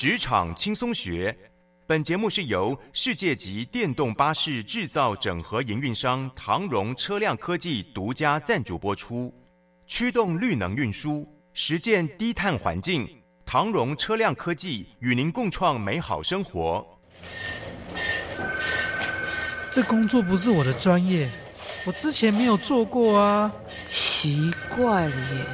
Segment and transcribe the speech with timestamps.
[0.00, 1.36] 职场轻松学，
[1.86, 9.30] 本节目是由世界级电动巴士制造整合营运商唐荣车辆科技独家赞助播出。
[9.86, 13.06] 驱动绿能运输，实践低碳环境，
[13.44, 16.98] 唐荣车辆科技与您共创美好生活。
[19.70, 21.28] 这工作不是我的专业，
[21.84, 23.52] 我之前没有做过啊。
[23.86, 25.44] 奇怪了耶，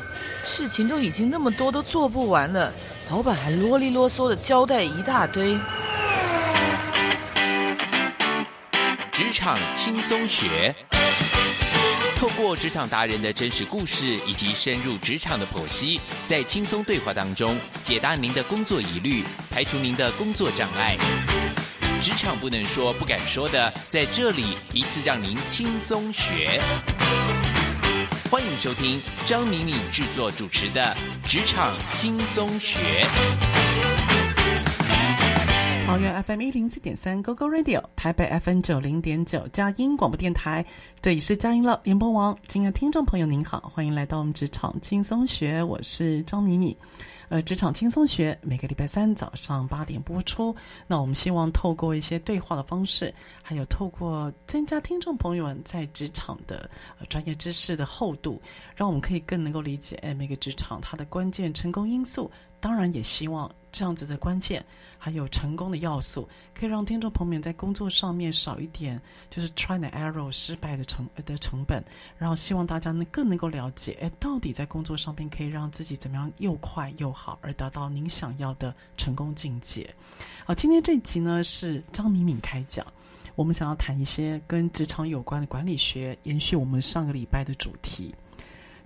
[0.47, 2.73] 事情都已经那么多，都做不完了，
[3.11, 5.59] 老板还啰里啰嗦的交代一大堆。
[9.11, 10.73] 职场轻松学，
[12.17, 20.97] 透过职场达人的真实故事以及深入职场的剖析，在轻松对话当中解答您的工作疑虑，排除您的工作障碍。
[22.01, 26.61] 职场不能说、不敢说的，在这里一次让您轻松学。
[28.29, 30.83] 欢迎收听张敏敏制作主持的
[31.31, 32.81] 《职场轻松学》。
[35.87, 40.67] 桃园 FM 一零四点三 GoGo Radio，台北 FM 九零点九佳音广播电台，
[41.01, 42.37] 这里是佳音乐联播网。
[42.49, 46.77] 亲爱的听众朋友，您好，欢迎来到我们《职场轻松学》，我是张敏敏。
[47.29, 50.55] 呃，职场轻松学每个礼拜三早上八点播出。
[50.87, 56.71] 那我们希望透过一些对话的方式，还有透过增加听众朋友们在职场的
[57.09, 58.41] 专业知识的厚度，
[58.75, 62.31] 让我们可以更能够理解哎每个职场它的关键成功因素。
[62.59, 64.65] 当然，也希望这样子的关键
[65.07, 69.01] 还有成功的要素，可以让听众朋友们在工作上面少一点
[69.31, 71.81] 就是 try and error 失败的成的成本，
[72.19, 79.89] 然后希望大家呢更能够了解，哎，到底在工作上面可以让自己怎么样又快又好，而达到您想要的成功境界。
[80.45, 82.85] 好，今天这一集呢是张敏敏开讲，
[83.37, 88.13] 我们想要谈一些跟职场有关的管理学，延续我们上个礼拜的主题。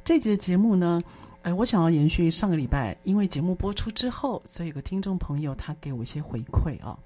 [0.04, 1.02] 这集的节目呢。
[1.42, 6.98] 哎，我想要延续上个礼拜，因为节目播出之后，所以有个听众朋友他给我一些回馈啊。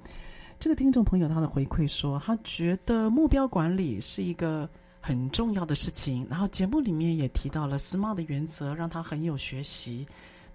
[0.58, 4.68] 这个听众朋友他的回馈说，他觉得目标管理是一个
[5.00, 10.04] 很重要的事情，然后节目里面也提到了 SMART 的原则，让他很有学习。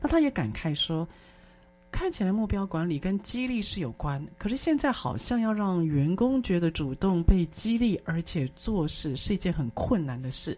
[0.01, 1.07] 那他也感慨说，
[1.89, 10.57] 看起来目标管理跟激励是有关，可是现在好像要让员工觉得主动被激励，而且做事是一件很困难的事。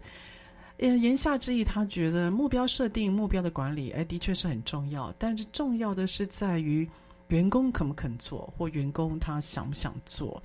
[0.78, 5.14] 呃，言下之意，他觉得目标设定、目标的管理，哎，的确是很重要。
[5.18, 6.88] 但是重要的是在于
[7.28, 10.42] 员工肯不肯做，或员工他想不想做。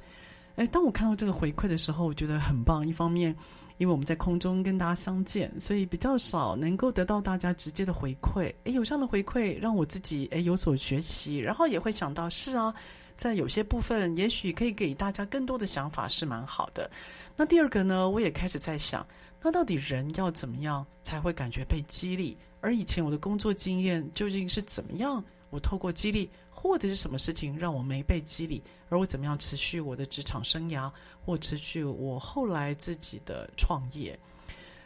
[0.56, 2.88] 哎，当我看到这个回馈的时候，我觉得很棒。
[2.88, 3.36] 一方面，
[3.78, 8.54] 因为我们在空中跟大家相见，所以比较少能够得到大家直接的回馈。
[8.66, 12.74] 哎，有这样的回馈，让我自己哎有所学习，然后也会想到，是啊，
[13.16, 16.90] 在有些部分，也许可以给大家更多的想法，是蛮好的。
[17.36, 19.06] 那第二个呢，我也开始在想。
[19.42, 22.38] 那到底人要怎么样才会感觉被激励？
[22.60, 25.24] 而以前我的工作经验究竟是怎么样？
[25.50, 28.62] 我透过激励，或者是什么事情让我没被激励？
[28.90, 30.92] 而我怎么样持续我的职场生涯，
[31.24, 34.20] 或持续我后来自己的创业？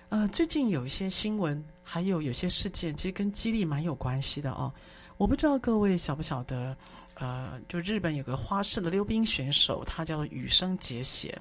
[0.10, 4.72] 呃，最近有一些新闻，还有有些事件，其实跟激励蛮有关系的哦。
[5.18, 6.76] 我不知道各位晓不晓得？
[7.22, 11.32] 呃，就日本有个花式的溜冰选手，他叫羽生结弦。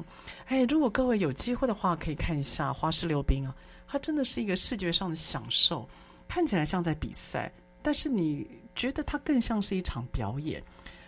[0.45, 3.57] 哎，如果各位有机会的话，可以看一下花式溜冰啊，
[3.89, 5.89] 它真的是一个视觉上的享受，
[6.29, 7.51] 看起来像在比赛，
[7.81, 10.63] 但是你觉得它更像是一场表演。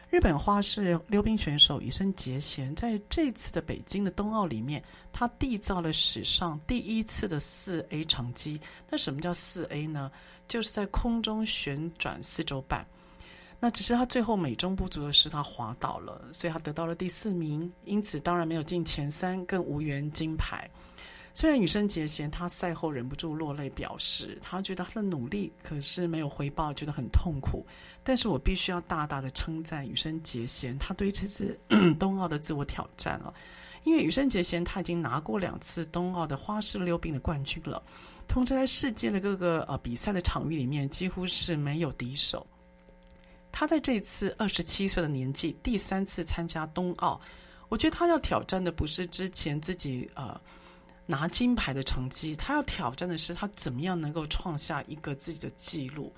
[0.08, 4.82] 日本花式溜冰选手羽生结弦在这次的北京的冬奥里面，
[5.12, 8.58] 他缔造了史上第一次的四 A 成绩。
[8.88, 10.10] 那什么叫四 A 呢？
[10.48, 12.86] 就是在空中旋转四周半。
[13.64, 20.68] 那只是他最后美中不足的是，他滑倒了，所以他得到了第四名，因此当然没有进前三，更无缘金牌。
[21.32, 27.64] 虽然羽生结弦他赛后忍不住落泪，表示他觉得他的努力可是没有回报，觉得很痛苦。
[28.02, 31.56] 但是我必须要大大的称赞羽生结弦，他对这次
[32.00, 33.32] 冬奥的自我挑战了，
[33.84, 37.80] 因为羽生结弦他已经拿过两次冬奥的花式溜冰的冠军了，
[38.26, 42.44] 同时在世界的各个呃比赛的场域里面，几乎是没有敌手。
[43.62, 47.20] 他在这次二十七岁的年纪第三次参加冬奥，
[47.68, 50.40] 我觉得他要挑战的不是之前自己呃
[51.06, 56.12] 拿金牌的成绩，他要挑战的是他怎么样能够创下一个自己的记录。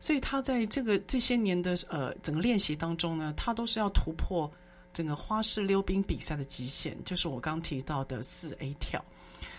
[0.00, 4.50] 所以他在这个这些年的呃整个练习当中呢，他都是要突破
[4.94, 9.04] 整个花式溜冰比赛的极限，就是我刚提到的四 A 跳。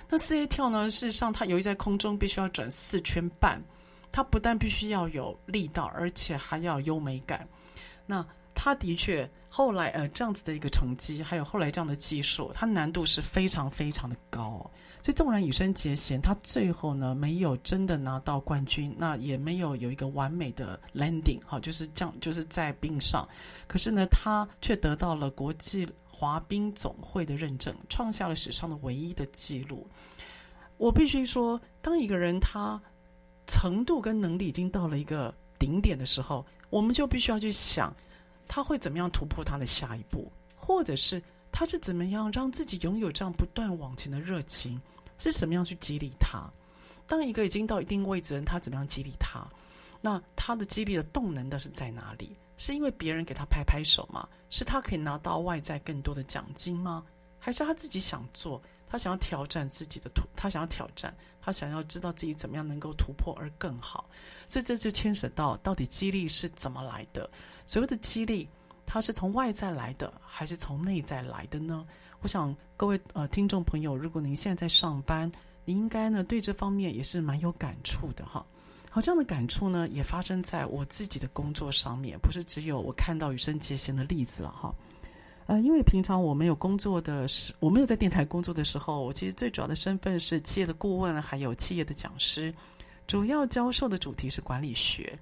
[0.09, 3.63] 那四 A 跳呢，事实上他由于在空中必须要转四圈半，
[4.11, 7.47] 他不但必须要有力道，而且还要优美感。
[8.05, 14.69] 那他的确后来呃这样子的一个成绩，还有后来这样的技术，它难度是非常非常的高。
[15.01, 23.27] 所以纵然羽生结弦他最后呢没有真的拿到冠军，那也没有有一个完美的 landing 哈，就是这样就是在冰上，
[23.65, 29.87] 可是呢他却得到了国际滑冰总会的认证，创下了史上的唯一的记录。
[30.75, 32.81] 我必须说，当一个人他
[33.49, 37.93] 程度跟能力已经到了一个顶点的时候，我们就必须要去想
[38.47, 41.21] 他会怎么样突破他的下一步，或者是。
[41.51, 44.79] 他是怎么样让自己拥有这样不断往前的热情？
[45.17, 46.47] 是什么样去激励他？
[47.07, 49.43] 当一个已经到一定位置的人，他怎么样激励他？
[49.99, 52.37] 那他的激励的动能的是在哪里？
[52.55, 54.29] 是因为别人给他拍拍手吗？
[54.51, 57.03] 是他可以拿到外在更多的奖金吗？
[57.39, 58.61] 还是他自己想做？
[58.89, 64.09] 他想要挑战自己的突，他想要挑战，他想要知道自己怎么样能够突破而更好？
[64.47, 67.29] 所以这就牵扯到到底激励是怎么来的？
[67.65, 68.49] 所谓的激励。
[68.91, 71.85] 它是从外在来的，还是从内在来的呢？
[72.21, 75.31] 我想各位呃听众朋友，如果您现在在上班，
[75.63, 78.43] 你应该呢对这方面也是蛮有感触的哈。
[78.89, 84.73] 好，这样的感触呢也发生在我自己的工作上面，不是只有我看到羽生结弦的例子了哈。
[85.49, 92.53] 呃，因为平常我没有工作的时，我没有在电台工作的时候，我其实最主要的身份是企业的顾问，还有企业的讲师，
[93.07, 95.17] 主要教授的主题是管理学。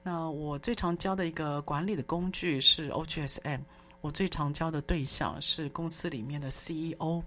[0.00, 3.62] 那我最常教的一个管理的工具是 OGSM，
[4.00, 7.20] 我最常教的对象是公司里面的 CEO。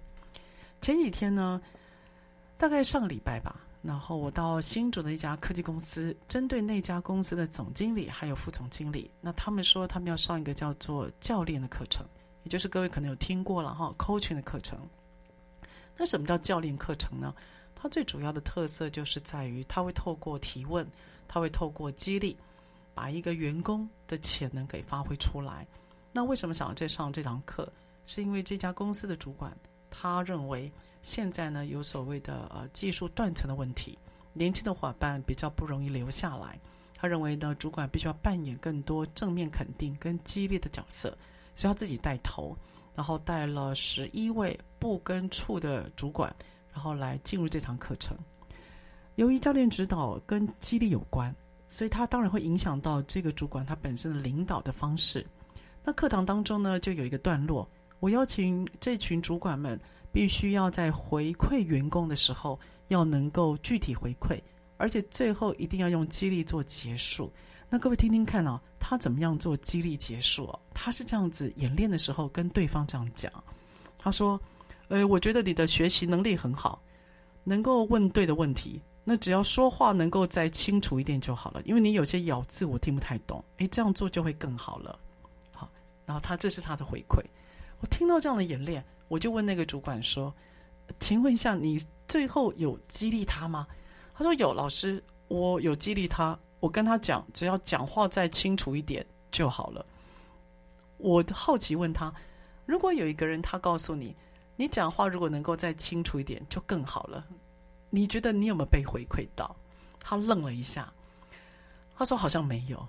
[0.80, 1.60] 前几天呢，
[2.56, 12.06] 大概上个礼拜吧，然后我到新竹的一家科技公司，针对那家公司的总经理还有副总经理，那他们说他们要上一个叫做教练的课程，
[12.42, 14.78] 也就是各位可能有听过了哈，coaching 的课程。
[15.96, 17.34] 那什么叫教练课程呢？
[17.74, 20.86] 它最主要的特色就是在于，它会透过提问，
[21.26, 22.36] 它会透过激励。
[22.94, 25.64] 把一个员工的潜能给发挥出来。
[26.10, 27.72] 那为什么想要再上这堂课？
[28.04, 29.56] 是因为这家公司的主管
[29.88, 30.68] 他认为
[31.00, 33.96] 现在呢有所谓的呃技术断层的问题，
[34.32, 36.58] 年轻的伙伴比较不容易留下来。
[36.92, 41.16] 他认为呢主管必须要扮演更多正面肯定跟激励的角色，
[41.58, 42.56] 所以他自己带头，
[42.94, 46.32] 然后带了十一位部跟处的主管，
[46.72, 48.16] 然后来进入这堂课程。
[49.16, 51.34] 由于教练指导跟激励有关。
[51.70, 55.22] 所以他当然会影响到这个主管他本身的领导的方式。
[55.84, 57.68] 那课堂当中呢，就有一个段落，
[58.00, 59.78] 我邀请这群主管们
[60.10, 62.58] 必须要在回馈员工的时候，
[62.88, 64.40] 要能够具体回馈，
[64.78, 67.30] 而且最后一定要用激励做结束。
[67.68, 68.58] 那各位听听看哦，
[68.88, 70.48] 他怎么样做激励结束？
[70.72, 73.30] 他是这样子演练的时候跟对方这样讲，
[73.98, 74.40] 他说
[74.88, 76.80] ：“呃，我觉得你的学习能力很好，
[77.44, 83.44] 能够问对的问题。”那只要说话能够再清楚一点就好了，因为你有些咬字我听不太懂。
[83.58, 84.98] 诶，这样做就会更好了。
[85.52, 85.70] 好，
[86.06, 87.22] 然后他这是他的回馈。
[87.80, 90.34] 我听到这样的演练，我就问那个主管说
[90.98, 93.66] ：“请问一下，你最后有激励他吗？”
[94.16, 96.38] 他说：“有，老师，我有激励他。
[96.60, 99.84] 我跟他讲，只要讲话再清楚一点就好了。”
[100.98, 102.12] 我好奇问他
[102.66, 104.14] ：“如果有一个人他告诉你，
[104.56, 107.24] 你讲话如果能够再清楚一点就更好了。”
[107.90, 109.56] 你觉得你有没有被回馈到？
[109.98, 110.92] 他愣了一下，
[111.96, 112.86] 他说好像没有。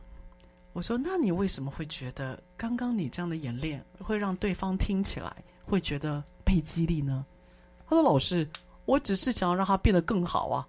[0.73, 5.35] 我说那你为什么会觉得刚刚你这样的演练会让对方听起来
[5.65, 7.25] 会觉得被激励呢？
[7.87, 8.47] 他说老师，
[8.85, 10.67] 我只是想要让他变得更好啊，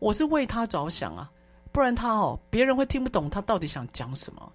[0.00, 1.30] 我是为他着想啊，
[1.72, 4.52] 不然他哦别人会听不懂他到底想讲什么。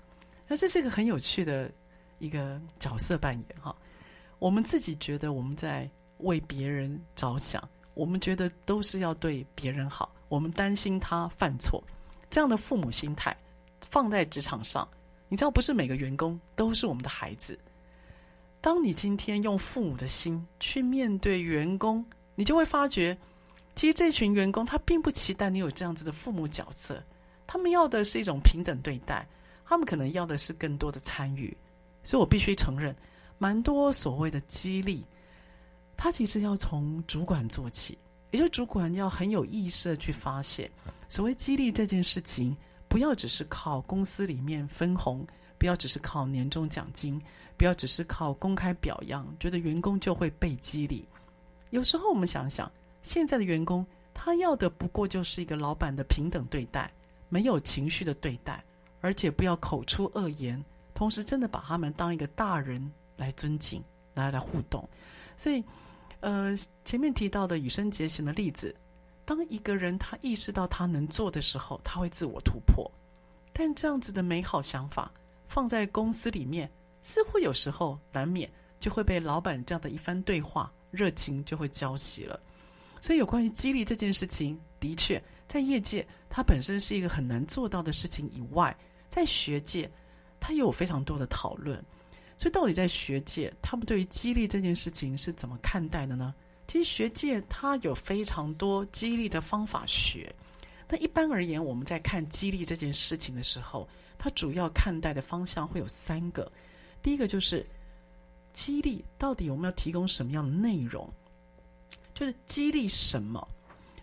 [0.48, 1.72] 那这是一个很有趣的
[2.20, 3.76] 一个角色扮演哈。
[4.40, 5.90] 我们自己觉得我们在
[6.20, 7.68] 为别人着想。
[7.96, 11.80] 我们觉得都是要对别人好，我们担心他犯错，
[12.28, 13.38] 这样的父母心态
[13.82, 14.88] 放在职场上，
[15.30, 17.56] 你知道不是每个员工都是我们的孩子。
[18.62, 22.04] 当你今天用父母的心去面对员工，
[22.34, 23.16] 你就会发觉，
[23.76, 27.04] 其实这群员工他并不期待你有这样子的父母角色，
[27.48, 29.28] 他们要的是一种平等对待，
[29.66, 31.56] 他们可能要的是更多的参与。
[32.04, 32.96] 所以我必须承认，
[33.38, 35.06] 蛮多所谓的激励。
[35.96, 37.98] 他其实要从主管做起，
[38.32, 40.70] 也就主管要很有意识的去发现，
[41.08, 42.56] 所谓激励这件事情，
[42.88, 45.26] 不要只是靠公司里面分红，
[45.58, 47.22] 不要只是靠年终奖金，
[47.56, 51.08] 不要只是靠公开表扬，觉得员工就会被激励。
[51.70, 52.70] 有时候我们想想，
[53.04, 56.92] 现在的员工，他要的不过就是一个老板的平等对待，
[57.30, 58.64] 没有情绪的对待，
[59.02, 60.64] 而且不要口出恶言，
[60.96, 63.84] 同时真的把他们当一个大人来尊敬，
[64.16, 64.88] 来来互动。
[65.36, 65.64] 所以，
[66.22, 66.56] 呃，
[66.86, 68.74] 前面提到的羽生结弦的例子，
[69.26, 72.90] 当一个人他意识到他能做的时候，他会自我突破。
[73.52, 75.12] 但这样子的美好想法
[75.48, 82.40] 放在公司里面，似乎有时候难免就会被老板这样的一番对话，热情就会浇熄了。
[83.04, 88.74] 所以，有关于激励这件事情，的确在业界它本身是一个很难做到的事情以外，
[89.10, 89.92] 在学界
[90.40, 91.84] 它也有非常多的讨论。
[92.38, 96.34] 所以，到底在学界，他们对于激励这件事情是怎么看待的呢？
[96.66, 100.34] 其实，学界它有非常多激励的方法学。
[100.88, 103.86] 那一般而言，我们在看激励这件事情的时候，
[104.18, 106.50] 它主要看待的方向会有三个。
[107.02, 107.68] 第一个就是
[108.54, 111.14] 激励到底我们要提供什么样的内容？
[112.14, 113.48] 就是激励什么？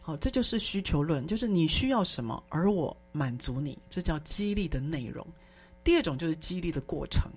[0.02, 5.26] 好，这就是需求论，就是你需要什么，而我满足你，这叫激励的内容。
[5.85, 7.31] 第二种就是激励的过程。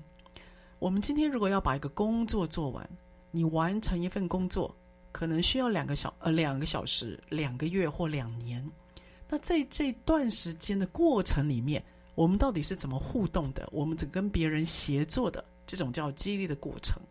[0.80, 2.90] 我们今天如果要把一个工作做完，
[3.32, 4.76] 你完成一份工作，
[5.12, 8.66] 可能需要两个小呃两个小时、两个月或两年。
[9.30, 11.84] 那在这段时间的过程里面，
[12.16, 13.68] 我们到底是怎么互动的？
[13.72, 15.44] 我们怎跟别人协作的？
[15.66, 17.02] 这种叫激励的过程。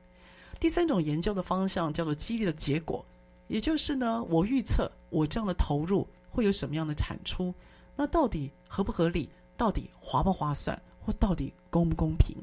[0.61, 3.05] 第三种研究的方向叫做激励的结果。
[3.53, 7.55] 也就是呢，我预测我这样的投入会有什么样的产出，
[7.95, 9.29] 那到底合不合理？
[9.59, 10.81] 到底划不划算？
[10.99, 12.35] 或到底公不公平？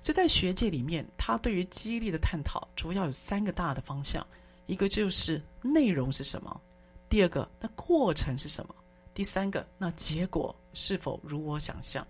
[0.00, 4.24] 所以在学界里面，他对于激励的探讨主要有三个大的方向：
[4.66, 6.56] 一个就是内容是什么；
[7.08, 8.72] 第二个，那过程是什么；
[9.12, 12.06] 第三个，那结果是否如我想象？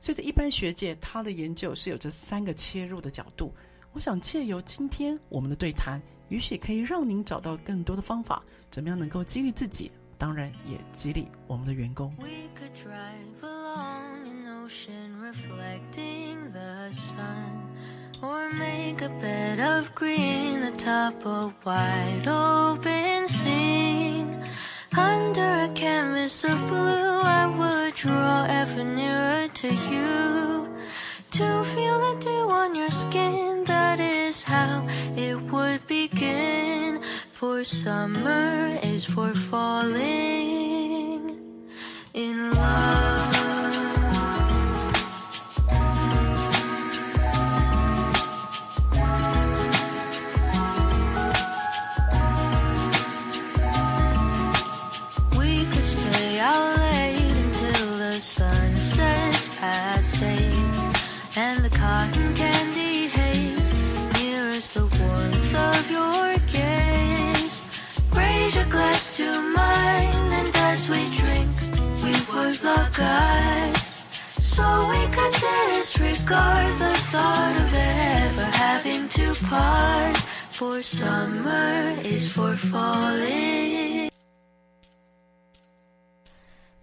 [0.00, 3.54] 所以在一般学界，他的研究是有这三个切入的角度。
[3.92, 6.02] 我想借由今天我们的对谈。
[6.28, 12.12] 也许可以让您找到更多的方法，怎么样能够激励自己，当然也激励我们的员工。
[12.18, 17.62] We could drive along an ocean reflecting the sun,
[18.20, 24.36] or make a bed of green atop a wide open scene.
[24.92, 30.68] Under a canvas of blue, I would draw ever nearer to you.
[31.36, 37.02] To feel the dew on your skin, that is how it would begin.
[37.30, 40.00] For summer is for falling
[42.14, 43.35] in love.
[69.16, 71.50] To mine, and as we drink,
[72.04, 73.90] we would lock eyes.
[74.42, 80.18] So we could disregard the thought of ever having to part.
[80.50, 84.10] For summer is for falling.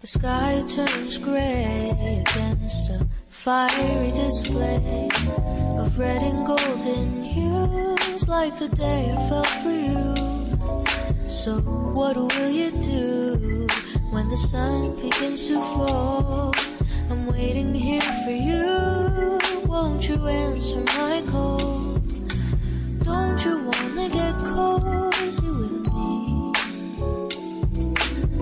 [0.00, 5.08] The sky turns gray against a fiery display
[5.78, 10.33] of red and golden hues like the day I fell for you.
[11.44, 11.60] So
[11.92, 13.66] what will you do
[14.08, 16.54] when the sun begins to fall?
[17.10, 19.38] I'm waiting here for you.
[19.66, 21.98] Won't you answer my call?
[23.02, 26.52] Don't you wanna get cozy with me?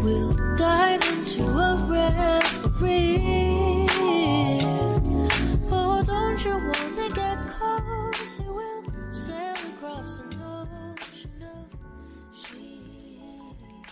[0.01, 3.22] We'll dive into a reverie.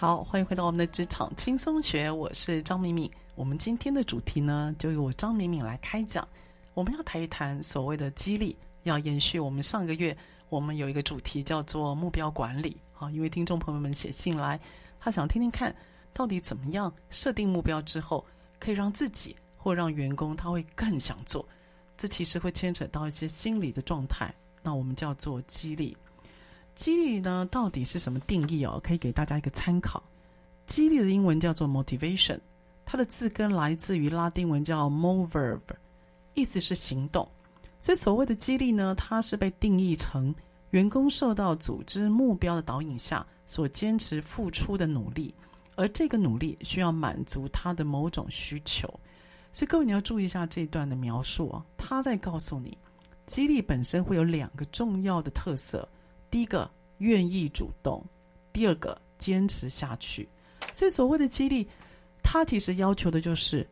[0.00, 3.10] 好，欢迎回到我们的职场轻松学，我是张敏敏。
[3.34, 6.26] 我们今天的主题呢，就由我张敏敏来开讲。
[6.72, 10.16] 我们要谈一谈所谓的激励，要延续我们上个月
[10.48, 12.74] 我们有一个主题叫做目标管理。
[12.94, 14.58] 好，因为听众朋友们写信来，
[14.98, 15.70] 他想听听看。
[16.14, 18.24] 到底怎么样设定目标之后，
[18.58, 21.46] 可以让自己或让员工他会更想做？
[21.98, 24.34] 这其实会牵扯到一些心理的状态。
[24.62, 25.94] 那我们叫做激励。
[26.80, 28.80] 激励呢，到底是什么定义哦？
[28.82, 30.02] 可以给大家一个参考。
[30.66, 32.40] 激励的英文叫做 motivation，
[32.86, 35.60] 它的字根来自于拉丁文叫 mover，
[36.32, 37.28] 意思是行动。
[37.80, 40.34] 所以所谓的激励呢，它是被定义成
[40.70, 45.34] 员工受到组织目标的导引下所坚持付出的努力。
[45.76, 48.88] 而这个努力需要满足他的某种需求，
[49.52, 52.78] 所以各位你要注意一下这一段的描述啊，他在告诉你，
[53.26, 55.86] 激励本身会有两个重要的特色：
[56.30, 58.04] 第一个愿意主动，
[58.52, 60.28] 第二个坚持下去。
[60.72, 61.66] 所以所谓的激励，
[62.22, 63.68] 它其实要求的就是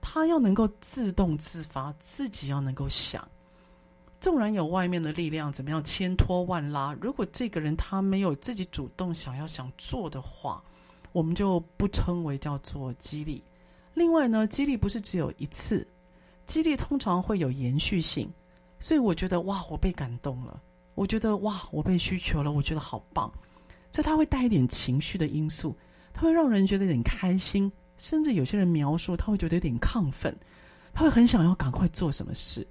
[0.00, 3.26] 他要能够自动自发，自己要能够想。
[4.20, 10.62] 纵然有外面的力量怎么样千拖万拉，如果这个人他没有自己主动想要想做的话，
[11.10, 13.42] 我们就不称为叫做激励。
[13.94, 15.86] 另外呢，激励不是只有一次，
[16.46, 18.32] 激励通常会有延续性。
[18.78, 20.60] 所以我觉得哇，我被感动了。
[20.94, 23.32] 我觉得哇，我被需求了，我觉得好棒。
[23.90, 25.76] 这它会带一点情绪的因素，
[26.12, 30.36] 它会让人觉得有点开心，甚至有些人描述他会觉得有点亢奋，
[30.92, 32.66] 他会很想要赶快做什么事。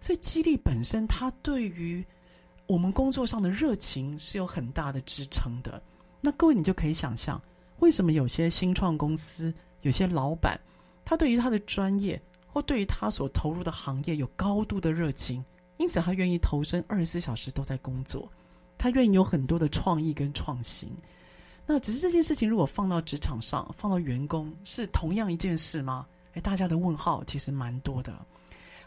[0.00, 2.04] 所以，激励本身，它对于
[2.66, 5.82] 我们工作上的热情是有很大的支撑的。
[6.20, 7.40] 那各位，你就可以想象，
[7.80, 10.58] 为什么有些新创公司、有些老板，
[11.04, 15.44] 他对于他的专业或对于他所投入的行业有高度的热情，
[15.80, 18.30] 因此他愿意投身二十四小时都在工作，
[18.76, 20.90] 他愿意有很多的创意跟创新。
[21.64, 26.06] 那只是这件事情，如果放到职场上，放到员工，是同样一件事吗？
[26.34, 28.14] 诶，大家的问号其实蛮多的。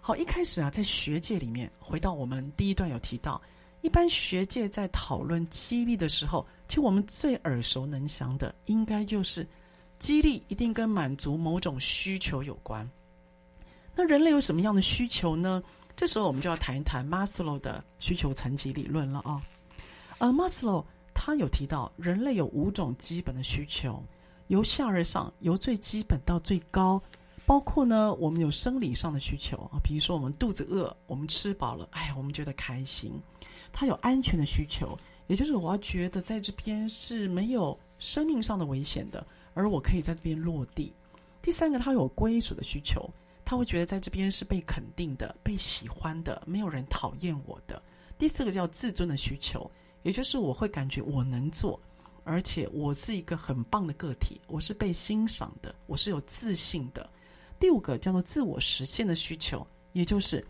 [0.01, 3.41] 好，一开始啊，在学界里面，回到我们第一段有提到，
[3.81, 9.47] 一般学界在讨论激励的时候，其实我们最耳熟能详的，应该就是
[9.97, 12.87] 激励一定跟满足某种需求有关。
[13.95, 15.63] 那人类有什么样的需求呢？
[15.95, 19.41] 这时候我们就要谈一谈马斯洛的需求层级理论了啊。
[20.17, 24.03] 而马斯洛他有提到，人类有五种基本的需求，
[24.47, 27.01] 由下而上，由最基本到最高。
[27.45, 33.11] 包括呢，我们有生理上的需求啊，比如说我们肚子饿，我们吃饱了，哎，我们觉得开心。
[33.73, 34.97] 他有安全的需求，
[35.27, 40.93] 也就是我要觉得在这边是没有生命上的危险的，而我可以在这边落地。
[41.41, 43.09] 第三个，他有归属的需求，
[43.45, 47.81] 他会觉得在这边是被肯定的、被喜欢的，没有人讨厌我的。
[48.17, 49.69] 第四个叫自尊的需求，
[50.03, 51.79] 也就是我会感觉我能做，
[52.23, 57.09] 而且我是一个很棒的个体，我是被欣赏的，我是有自信的。
[57.59, 60.45] 第五个叫做自我实现的需求，也就是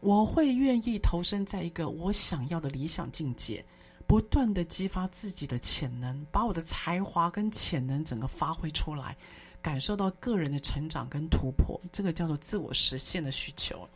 [0.00, 3.64] 我会愿意投身在一个我想要的理想境界，
[4.06, 9.16] 不断的激发自己的潜能，把我的才华跟潜能整个发挥出来，
[9.64, 13.88] 感受到个人的成长跟突破，这个叫做自我实现的需求。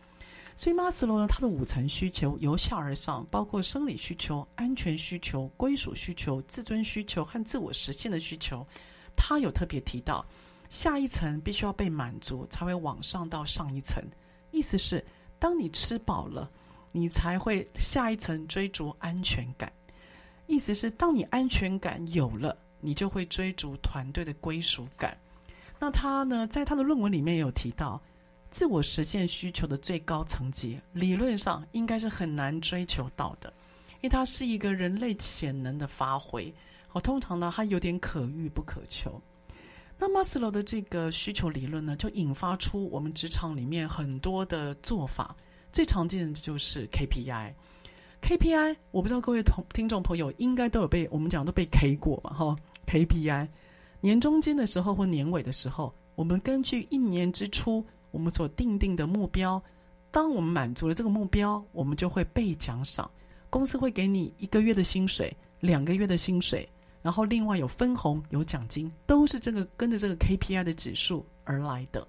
[0.56, 8.66] 所以马斯洛呢，他的五层需求由下而上，包括生理需求、安全需求、归属需求、自尊需求和自我实现的需求，
[9.14, 10.24] 他有特别提到。
[10.70, 14.02] 下一层必须要被满足，才会往上到上一层。
[14.50, 15.04] 意思是，
[15.38, 16.50] 当你吃饱了，
[16.92, 19.70] 你才会下一层追逐安全感。
[20.46, 25.14] 意思是，当你安全感有了，你就会追逐团队的归属感。
[25.78, 28.00] 那他呢，在他的论文里面也有提到，
[28.50, 33.52] 自我实现需求的最高层级，理论上应该是很难追求到的，
[33.96, 36.52] 因为它是一个人类潜能的发挥。
[36.92, 39.20] 哦，通常呢，它有点可遇不可求。
[39.98, 45.36] 那马斯洛的这个需求理论呢，就引发出我们职场里面很多的做法。
[45.70, 47.52] 最常见的就是 KPI。
[48.22, 52.32] KPI，我不知道各位同听众朋友应该都有被我们讲都被 K 过嘛？
[52.32, 53.48] 哈，KPI，
[54.00, 59.62] 年中间的时候或年尾的时候，我们根据一年之初我们所定定的目标，
[60.10, 63.10] 当我们满足了这个目标，我们就会被奖赏。
[63.50, 66.68] 公司会给你一个月的薪水，两个月的薪水。
[67.00, 72.00] 然后另外有分红、有奖金，都是这个跟着这个 KPI 的指数而来的。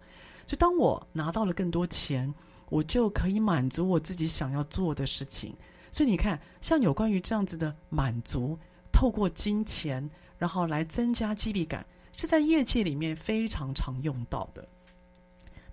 [0.45, 2.33] 所以当我拿到了更多钱，
[2.69, 5.55] 我就可以满足我自己想要做的事情。
[5.91, 8.57] 所以你看，像有关于这样子的满足，
[8.91, 10.07] 透过金钱，
[10.39, 11.85] 然后来增加激励感，
[12.17, 14.67] 是在业界里面非常常用到的。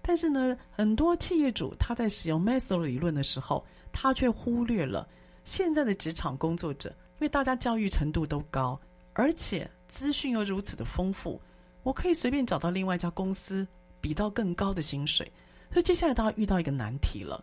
[0.02, 5.09] 但是呢，很多企业主他在使用 Maslow 理论的时候，他却忽略了
[5.44, 8.79] 现在的职场工作者，因为大家教育程度都高。
[9.14, 11.40] 而且资讯又如此的丰富，
[11.83, 13.66] 我可以随便找到另外一家公司
[14.00, 15.31] 比到更高的薪水。
[15.72, 17.42] 所以接下来大家遇到一个难题了，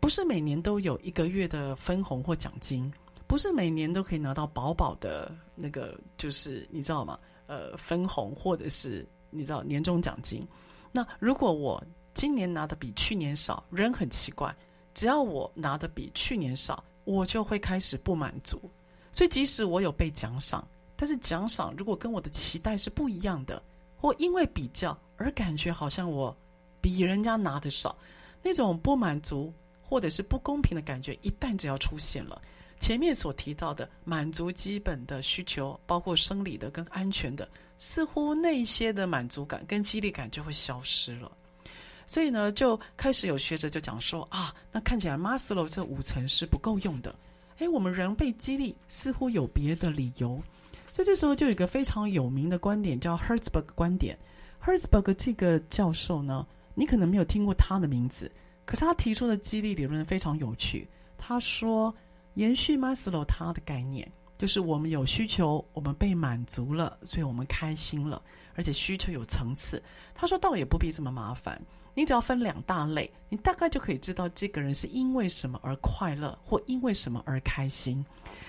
[0.00, 2.92] 不是每年都有一个月的分红或奖金，
[3.34, 7.18] 不是每年都可以拿到饱饱的那个，就是你知道吗？
[7.48, 10.46] 呃，分红或者是你知道年终奖金。
[10.92, 11.82] 那如果我
[12.14, 14.54] 今年拿的比去年少，人很奇怪，
[14.94, 18.70] 只要我拿的比去年少，我就会开始不满足。
[19.10, 23.60] 所以，即使我有被奖赏，但是奖赏如果跟我的期待是不一样的，
[23.96, 26.32] 或因为比较而感觉好像我
[26.80, 27.98] 比人家拿的少，
[28.44, 32.40] 那种不满足或者是不公平的感觉，一旦只要出现了，
[32.84, 41.32] 前面所提到的满足基本的需求，包括生理的跟安全的，似乎那些的满足感跟激励感就会消失了。
[42.06, 47.14] 所以呢，就开始有学者就讲说啊，那看起来马斯洛这五层是不够用的。
[47.56, 50.38] 哎，我们人被激励似乎有别的理由，
[50.92, 54.14] 所以这时候就有一个非常有名的观点，叫 Herzberg 观点。
[54.62, 58.30] Herzberg 这个教授呢，你可能没有听过他的名字，
[58.66, 60.86] 可是他提出的激励理论非常有趣。
[61.16, 61.94] 他说，
[62.34, 68.20] 延续 Maslow 他的概念，就是我们有需求，我们被满足了，所以我们开心了，
[68.54, 69.82] 而且需求有层次。
[70.14, 71.60] 他说，倒也不必这么麻烦，
[71.94, 78.04] 你只要分两大类，你大概就可以知道这个人是因为什么而快乐，或因为什么而开心。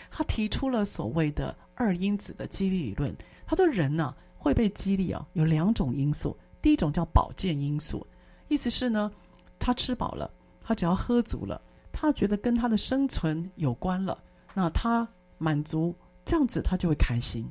[0.10, 3.16] 他提出了所谓的二因子的激励理论。
[3.46, 6.36] 他说人呢、会被激励啊，有两种因素。
[6.62, 8.06] 第一种叫保健因素，
[8.48, 9.12] 意思是呢，
[9.60, 11.62] 他吃饱了，他只要喝足了，
[12.06, 15.08] 他觉得跟他的生存有关了，那他
[15.40, 17.44] 满足，这样子他就会开心。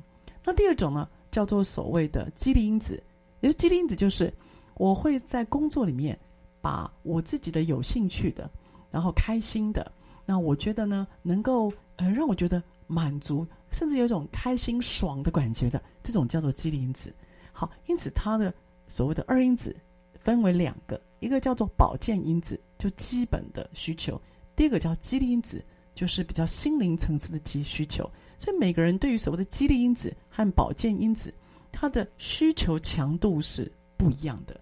[0.45, 3.03] 那第二种呢，叫做所谓的激励因子，
[3.41, 4.33] 也是激励因子就是
[4.75, 6.17] 我会在工作里面
[6.61, 8.49] 把我自己的有兴趣的，
[8.91, 9.91] 然后开心的。
[10.25, 17.13] 那我觉得呢，能够呃让我觉得满足，甚至有一种开心爽的感觉的，这种叫做激励因子。
[17.51, 18.53] 好，因此它的
[18.87, 19.75] 所谓的二因子
[20.17, 24.15] 分为两个，一个叫做保健因子，就基本的需求；
[24.55, 25.63] 第一个叫激励因子，
[25.93, 28.09] 就是比较心灵层次的激需求。
[28.37, 31.33] 所以每个人对于所谓的激励因子和保健因子，
[31.71, 34.59] 它的需求强度是不一样的。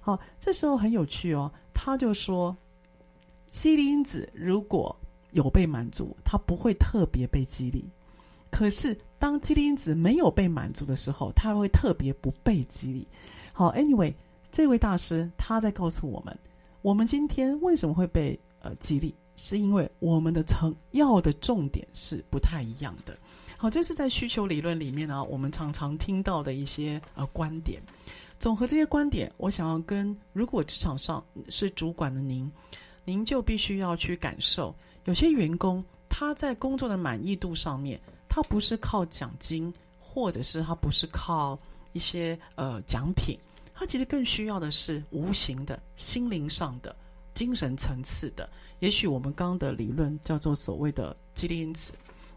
[0.00, 2.56] 好，这时候很有趣哦，他就说，
[3.48, 4.96] 激励因子如果
[5.32, 7.84] 有被满足，他不会特别被激励。
[8.48, 13.06] 可是，当激励因子没有被满足的时候，他会特别不被激励。
[13.52, 14.14] 好，Anyway，
[14.52, 16.38] 这位大师他在告诉我们，
[16.80, 23.16] 我们今天为什么会被呃激励，是因为我们的层要的重点是不太一样的。
[23.56, 27.80] 好，这是在需求理论里面呢，我们常常听到的一些呃观点。
[28.38, 32.52] 总和这些观点，我想要跟如果职场上是主管的您，
[33.04, 34.74] 您就必须要去感受。
[35.04, 41.58] 有些员工他在工作的满意度上面，他不是靠奖金，或者是他不是靠
[41.92, 43.38] 一些呃奖品，
[43.72, 46.94] 他其实更需要的是无形的心灵上的、
[47.32, 48.46] 精神层次的。
[48.80, 51.92] 也许我们刚刚的理论叫做所谓的激励因子。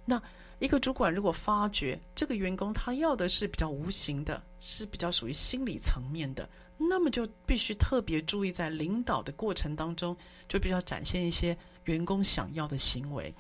[0.06, 0.22] 那
[0.60, 10.16] 一个主管如果发觉这个员工他要的是比较无形的，是比较属于心理层面的，那么就必须特别注意在领导的过程当中，
[10.48, 11.58] 就必须要展现一些。
[11.86, 13.34] 员工想要的行为，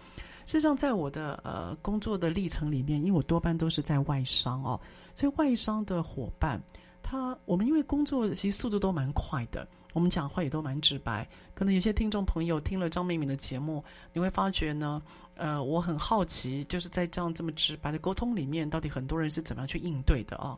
[0.47, 4.79] 事实上，在我的呃工作的历程里面，因为我多半都是在外商哦，
[5.13, 6.59] 所以外商的伙伴，
[7.03, 11.27] 他我们因为工作其实速度都蛮快的，我们讲话也都蛮直白。
[11.53, 15.01] 可能有些听众朋友听了张敏敏的节目，你会发觉呢，
[15.35, 20.57] 呃，我很好奇，就是在这样这么直白的沟通里面，到底很多人是怎么样去应对的啊？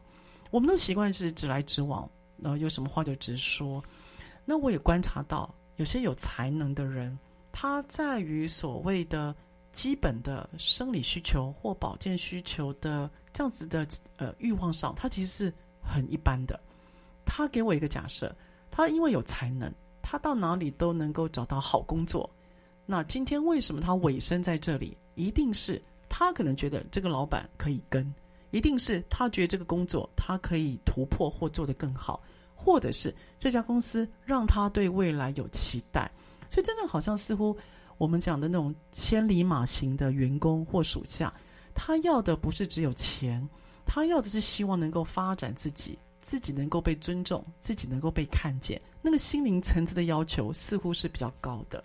[0.50, 3.82] 我们都习惯是直来直往，然后有什么话就直说。
[4.44, 7.17] 那我也观察到，有些有才能的人。
[7.54, 9.36] 他在于所谓的
[9.72, 16.60] 基本的生理需求或保健需求的这样子的呃欲望上，他其实是很一般的。
[17.26, 18.36] 他给我一个假设，
[18.82, 22.28] 他因为有才能，他到哪里都能够找到好工作。
[22.84, 24.98] 那今天为什么他委身在这里？
[25.13, 28.12] 一定是他可能觉得这个老板可以跟，
[28.50, 32.24] 一定是他觉得这个工作他可以突破或做得更好，
[32.56, 36.12] 或者是这家公司让他对未来有期待。
[36.50, 37.56] 所以，真正好像似乎
[38.00, 41.32] 我们讲的那种千里马型的员工或属下，
[41.76, 43.48] 他要的不是只有钱，
[43.86, 48.80] 他要的是希望能够发展自己，自己能够被尊重，自己能够被看见。
[49.02, 51.84] 那个心灵层次的要求似乎是比较高的。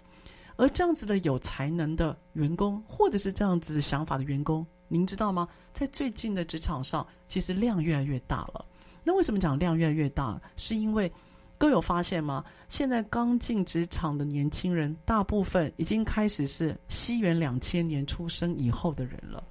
[0.57, 5.47] 而这样子的有才能的员工，或者是这样子想法的员工，您知道吗？
[5.73, 8.65] 在最近的职场上，其实量越来越大了。
[9.05, 10.41] 那为什么讲量越来越大？
[10.57, 11.13] 是因为
[11.59, 12.45] 各有发现吗？
[12.69, 19.45] 现在刚进职场的年轻人，大部分已经开始是西元两千年出生以后的人了。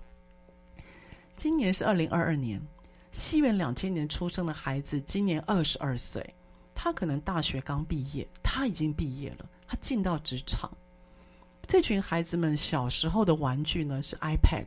[1.35, 2.59] 今年是二零二二年，
[3.15, 6.21] 西元两千年出生的孩子，今年二十二岁，
[6.75, 10.69] 他可能大学刚毕业，他已经毕业了，他进到职场。
[11.65, 14.65] 这群孩子们小时候的玩具呢是 iPad，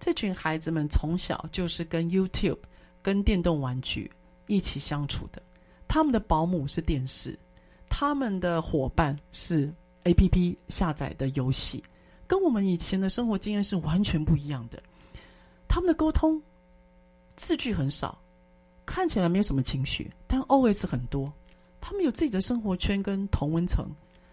[0.00, 2.58] 这群孩子们从小就是跟 YouTube、
[3.00, 4.10] 跟电动玩具
[4.48, 5.40] 一起相处的。
[5.86, 7.38] 他们的保姆是电视，
[7.88, 11.80] 他们的伙伴是 APP 下载的游戏，
[12.26, 14.82] 跟我们以前的生活经验是完全不一样的。
[15.68, 16.42] 他们的沟通
[17.36, 18.18] 字句很少，
[18.86, 21.32] 看起来没有什么情绪，但 OS 很多。
[21.80, 23.90] 他们有自己的生活圈跟同温层，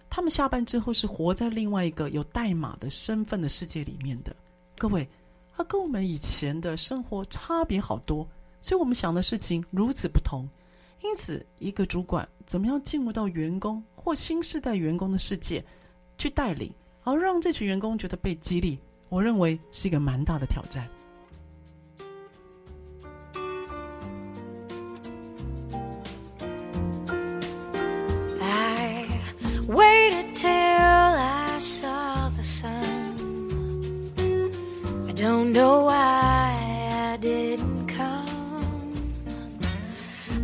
[0.09, 4.33] 他们下班之后是活在另外一个有代码的身份的世界里面的。
[4.77, 5.07] 各位，
[5.55, 8.25] 他跟我们以前的生活差别好多，
[8.61, 10.47] 所以我们想的事情如此不同。
[11.01, 15.63] 因此，一个主管怎么样进入到员工或新世代员工的世界
[16.17, 16.71] 去带领，
[17.03, 18.77] 而让这群员工觉得被激励，
[19.09, 20.87] 我认为是一个蛮大的挑战。
[29.71, 33.15] waited till I saw the sun.
[35.07, 38.93] I don't know why I didn't come.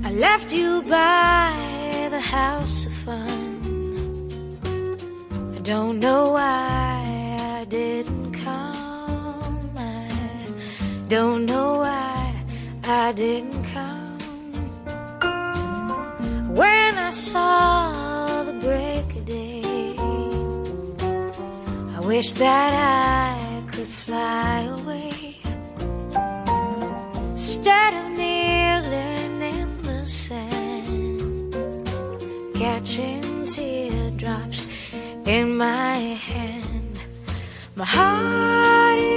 [0.06, 3.60] I left you by the house of fun.
[5.58, 9.72] I don't know why I didn't come.
[9.76, 10.08] I
[11.10, 12.34] don't know why
[12.86, 13.67] I didn't
[22.08, 25.36] wish that I could fly away.
[27.34, 31.54] Instead of kneeling in the sand,
[32.56, 34.70] catching teardrops
[35.26, 35.98] in my
[36.30, 37.02] hand,
[37.76, 39.17] my heart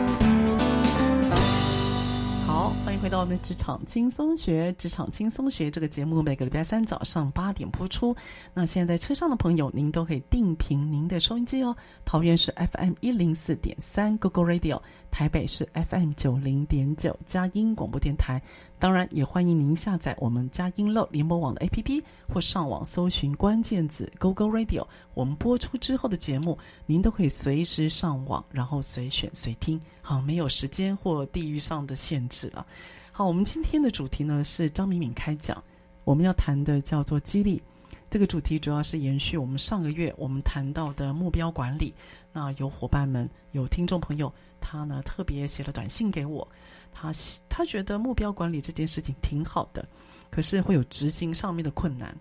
[3.11, 4.71] 到我们职场轻松学。
[4.77, 8.15] 职场轻松学这个节目每个礼拜三早上八点播出。
[8.53, 11.75] 那现在在车上的朋友，您都可以定频您的收音机哦。
[12.05, 18.41] 桃园是 FM 一零四点三 GoGo Radio，台北是 FM 九零点九佳音广播电台。
[18.79, 22.01] 当然，也欢迎您下载我们佳音乐联播网的 APP，
[22.33, 24.87] 或上网搜寻关键字 GoGo Radio。
[25.13, 29.77] 我们播出之后的节目，您都可以随时上网，然后随选随听。
[30.01, 32.65] 好，没有时间或地域上的限制了。
[33.13, 35.61] 好，我们今天的主题呢是张敏敏开讲，
[36.05, 37.61] 我们要谈的叫做激励。
[38.09, 41.93] 这个主题主要是延续我们上个月我们谈到的目标管理。
[42.31, 46.47] 那有伙伴们、有听众朋友，他呢特别写了短信给我，
[46.89, 47.11] 他
[47.49, 49.85] 他觉得目标管理这件事情挺好的，
[50.29, 52.15] 可是会有执行上面的困难。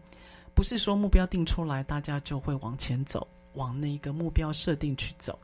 [0.54, 5.38] 不是说目标定出来，大家就会往前走，往那个目标设定去走。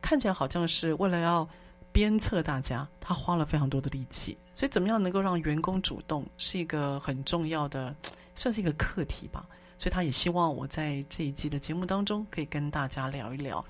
[0.00, 1.48] 看起来好像是为了要
[1.92, 4.36] 鞭策大家，他花了非常多的力气。
[4.52, 7.94] 所以，怎么样能够让员工主动，是一个很重要的，
[8.34, 9.46] 算是一个课题吧。
[9.76, 13.64] 所以，他也希望我在这一季的节目当中可以跟大家聊一聊。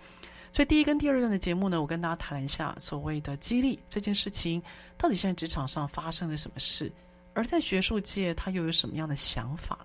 [0.52, 4.62] 所以，第一跟第二段的节目呢，我跟大家谈一下所谓的激励这件事情，
[4.96, 6.90] 到底现在职场上发生了什么事，
[7.34, 9.84] 而在学术界，他又有什么样的想法？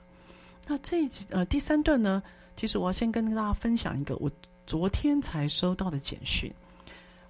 [0.68, 2.22] 那这一集呃第三段呢，
[2.56, 4.30] 其实我要先跟大家分享一个我
[4.68, 6.54] 昨天才收到的简讯。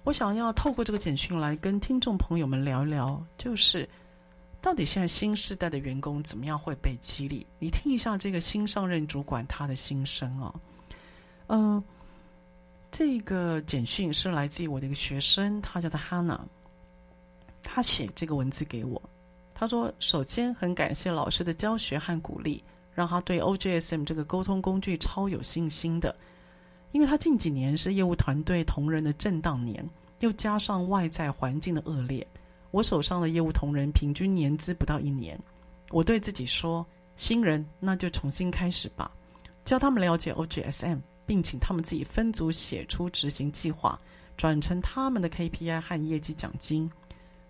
[0.04, 3.88] 我想要透过这个简讯来跟听众朋友们聊一聊，就是
[4.60, 7.46] 到底现在新时代的员工怎么样会被激励？
[7.60, 10.54] 你听一下这个新上任主管他的心声、哦。
[11.46, 11.82] 嗯、
[12.90, 16.40] 这个简讯是来自于我的一个学生，他叫做 Hannah，
[17.62, 19.00] 他写这个文字给我。
[19.54, 26.12] 他说：“首先很感谢老师的教学和鼓励，让他对 OJSM 这个沟通工具超有信心的。”
[26.92, 29.84] 因为他近几年是业务团队同仁的震荡年，
[30.20, 32.26] 又加上外在环境的恶劣，
[32.70, 35.38] 我手上的业务同仁平均年资不到一年。
[35.90, 39.10] 我对自己说：“新人那就重新开始吧，
[39.64, 43.98] 教他们了解 OGSM，并请他们自己分组写出执行计划，
[44.36, 46.90] 转成他们的 KPI 和业绩奖金。”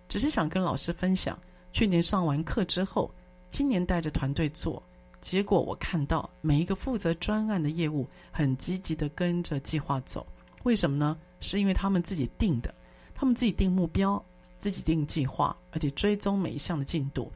[0.09, 1.37] 只是想跟老师分享，
[1.71, 3.09] 去年上完课之后，
[3.49, 4.81] 今年带着团队做。
[5.23, 10.27] 结果我看到每一个负责专案的业务很积极的跟着计划走，
[10.63, 11.17] 为什么呢？
[11.39, 12.75] 是因为他们自己定的，
[13.15, 14.21] 他们自己定目标，
[14.59, 17.31] 自己定计划，而且追踪每一项的进度。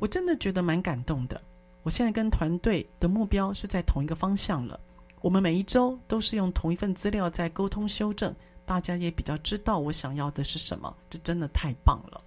[0.00, 1.40] 我真的觉得蛮感动的。
[1.84, 4.78] 我现在跟团队的目标是在同一个方向了。
[5.20, 8.34] 我们每一周都是用同一份资料在沟通修正，
[8.66, 10.92] 大家也比较知道我想要的是什么。
[11.08, 12.20] 这真的太棒了。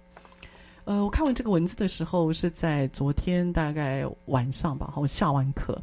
[0.88, 5.78] 呃，我看完这个文字的时候是在昨天大概晚上吧，我下完课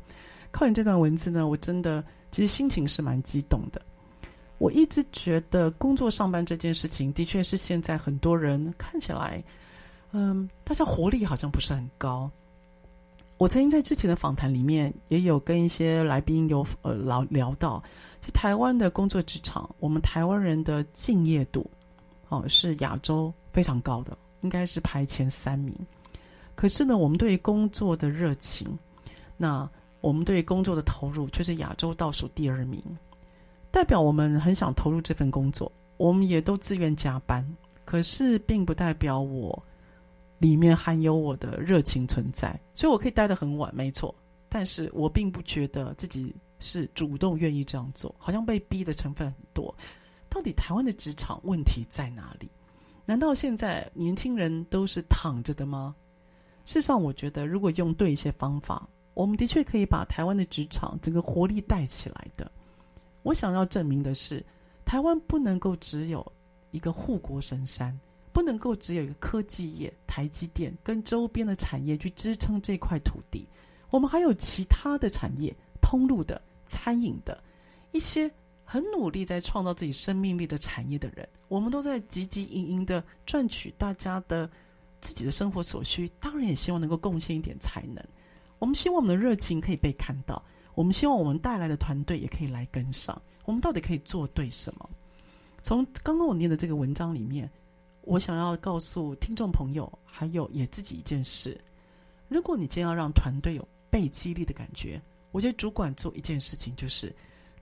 [0.51, 3.79] 看完这段文字呢，我真的其实心情是蛮激动的。
[4.57, 9.43] 我一直觉得工作上班这件事情，的确是现在很多人看起来，
[10.11, 12.27] 嗯，大家活力好像不是很高。
[13.37, 17.79] 我曾经在之前的访谈里面也有跟一些来宾有呃聊聊到，
[18.21, 21.69] 就台湾的工作职场，我们台湾人的敬业度
[22.29, 24.17] 哦是亚洲非常高的。
[24.45, 25.75] 应该是排前三名，
[26.53, 28.77] 可是呢，我们对工作的热情，
[29.37, 29.67] 那
[30.01, 32.79] 我们对工作的投入却是亚洲倒数第二名，
[33.71, 37.43] 代表我们很想投入这份工作，我们也都自愿加班，
[37.85, 39.59] 可是并不代表我
[40.37, 44.13] 里面含有我的热情存在，所以我可以待得很晚，没错，
[44.47, 49.75] 但是我并不觉得自己是主动愿意这样做，好像被逼的成分很多。
[50.29, 52.47] 到底台湾的职场问题在哪里？
[53.05, 55.95] 难道现在年轻人都是躺着的吗？
[56.65, 62.51] 事实上，我觉得如果用对一些方法，我们的确可以把台湾的职场整个活力带起来的。
[63.21, 64.43] 我想要证明的是，
[64.83, 66.25] 台湾不能够只有
[66.71, 67.95] 一个护国神山，
[68.33, 73.47] 不能够只有一个科技业、台积电跟周边的产业去支撑这块土地。
[73.91, 77.41] 我们还有其他的产业、通路的、餐饮的
[77.91, 78.31] 一些。
[78.67, 84.49] 很努力在创造自己生命力的产业的人，我们都在汲汲营营的赚取大家的
[84.99, 88.03] 自己的生活所需，当然也希望能够贡献一点才能。
[88.57, 93.21] 我们希望我们的热情可以被看到，我们希望我们带来的团队也可以来跟上。
[93.45, 94.89] 我们到底可以做对什么？
[95.61, 97.47] 从刚刚我念的这个文章里面，
[98.01, 101.55] 我想要告诉听众朋友，还有也自己一件事：
[102.27, 104.99] 如果你今天要让团队有被激励的感觉，
[105.31, 107.15] 我觉得主管做一件事情就是。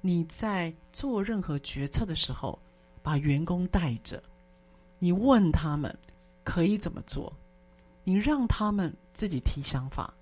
[0.05, 2.59] 你在做任何决策的时候，
[3.01, 4.21] 把员工带着，
[4.99, 5.97] 你问他们
[6.43, 7.31] 可以怎么做，
[8.03, 10.13] 你让他们自己提想法，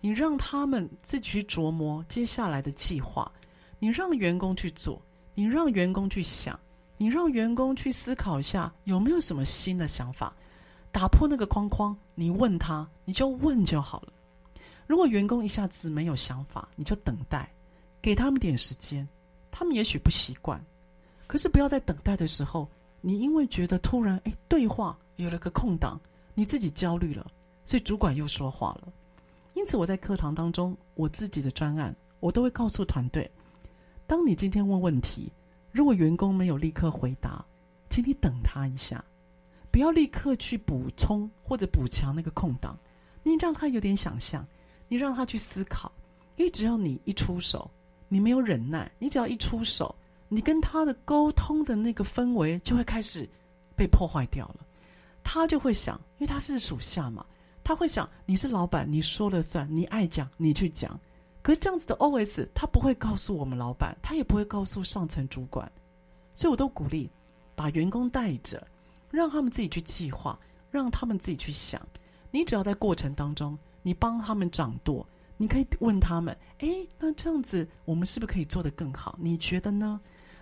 [0.00, 3.30] 你让他们自己去琢磨接下来的计划，
[3.78, 4.98] 你让员工去做，
[5.34, 6.58] 你让员工去想，
[6.96, 10.34] 你让员工去思考一下有没有什么新的想法，
[10.90, 14.14] 打破那个框框，你问他，你就问就好了。
[14.86, 17.52] 如果员工一下子没有想法，你就等待，
[18.00, 19.06] 给他们点时间。
[19.58, 20.62] 他们也许不习惯，
[21.26, 22.68] 可是不要在等待的时候，
[23.00, 25.98] 你因为觉得突然哎，对话有了个空档，
[26.34, 27.26] 你自己焦虑了，
[27.64, 28.92] 所以主管又说话了。
[29.54, 33.30] 因此我在课堂当中，我自己的专案，我都会告诉团队：
[34.06, 35.32] 当你今天问问题，
[35.72, 37.42] 如果员工没有立刻回答，
[37.88, 39.02] 请你等他一下，
[39.70, 42.78] 不要立刻去补充或者补强那个空档，
[43.22, 44.46] 你让他有点想象，
[44.86, 45.90] 你让他去思考，
[46.36, 47.70] 因为只要你一出手。
[48.08, 49.94] 你没有忍耐，你只要一出手，
[50.28, 53.28] 你跟他的沟通的那个氛围就会开始
[53.74, 54.56] 被破坏掉了。
[55.24, 57.26] 他就会想，因为他是属下嘛，
[57.64, 60.98] 他会想你是老板，你说了算，你爱讲你去讲。
[61.42, 65.70] 可是这样子的 OS，他不会告诉我们老板，他也不会告诉上层主管。
[66.34, 67.10] 所以我都鼓励
[67.54, 68.64] 把员工带着，
[69.10, 70.38] 让他们自己去计划，
[70.70, 71.80] 让他们自己去想。
[72.30, 75.06] 你只要在过程当中，你帮他们掌舵。
[75.36, 76.68] 你可以问他们：“哎，
[76.98, 79.16] 那这样子，我们是不是可以做得更好？
[79.20, 80.00] 你觉得呢？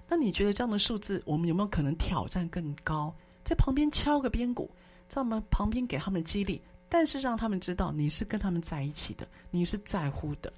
[0.08, 3.14] 那你觉得这样的数字，我们有没有可能挑战更高？
[3.42, 4.70] 在旁边敲个边鼓，
[5.08, 10.52] 在我们旁边给他们激励，但是让他们知道你是跟他们在一起的，你是在乎的。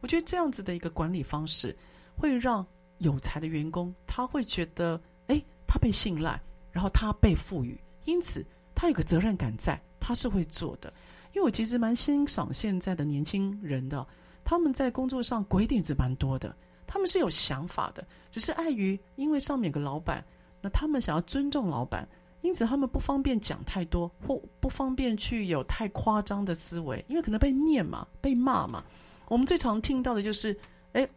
[0.00, 1.76] 我觉得这样子的一个管理方式，
[2.16, 2.64] 会让
[2.98, 6.40] 有才的员工他会觉得，哎，他被信赖，
[6.70, 10.92] 然后他被赋予，因此他有个责任感在，他是会做的。”
[11.32, 14.06] 因为我其实蛮欣赏现在的年轻人的，
[14.44, 16.54] 他们在工作上鬼点子蛮多的，
[16.86, 20.24] 他们是有想法的，只是碍于因为上面有个老板，
[20.60, 22.06] 那他们想要尊重老板，
[22.42, 28.84] 因此他们不方便讲太多，或不方便去有太夸张的思维，因为可能被念嘛，被骂嘛。
[29.28, 30.54] 我们最常听到的就是，
[30.92, 31.08] 哎，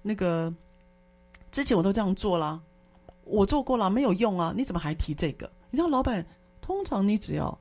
[0.00, 0.52] 那个
[1.50, 2.62] 之前我都这样做了，
[3.24, 5.50] 我做过了，没有用啊，你怎么还提这个？
[5.70, 6.24] 你知道，老板
[6.62, 7.58] 通常你只要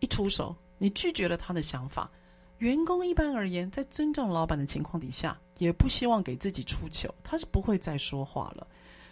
[0.00, 0.56] 一出手。
[0.84, 2.10] 你拒绝了他的想法，
[2.58, 8.66] 员工一般而言，在尊重老板的情况底下，也不希望给自己出糗，他是不会再说话了。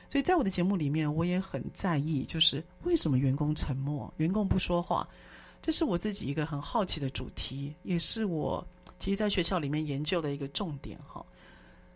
[0.06, 5.08] 所以在我的节目里面，我也很在意，就是为什么员工沉默，员工不说话，
[5.62, 8.62] 这是我自己一个很好奇的主题，也是我
[8.98, 11.24] 其实在学校里面研究的一个重点哈。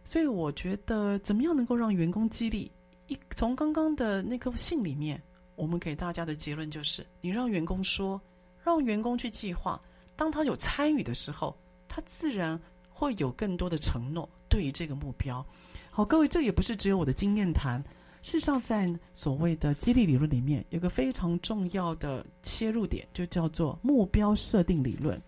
[0.05, 2.73] 所以我觉得，怎么样能够让员工激励？
[3.09, 5.23] 一从刚刚的那封信里面，
[5.55, 8.19] 我们给大家的结论就是：你让员工说，
[8.67, 9.81] 让员工去计划。
[10.17, 11.57] 当他有参与的时候，
[11.87, 12.61] 他自然
[12.91, 15.45] 会有更多的承诺对于这个目标。
[15.89, 17.81] 好，各位，这也不是只有我的经验谈。
[18.23, 25.21] 事实上，在所谓的激励理论里面，有个非常重要的切入点，就叫做目标设定理论。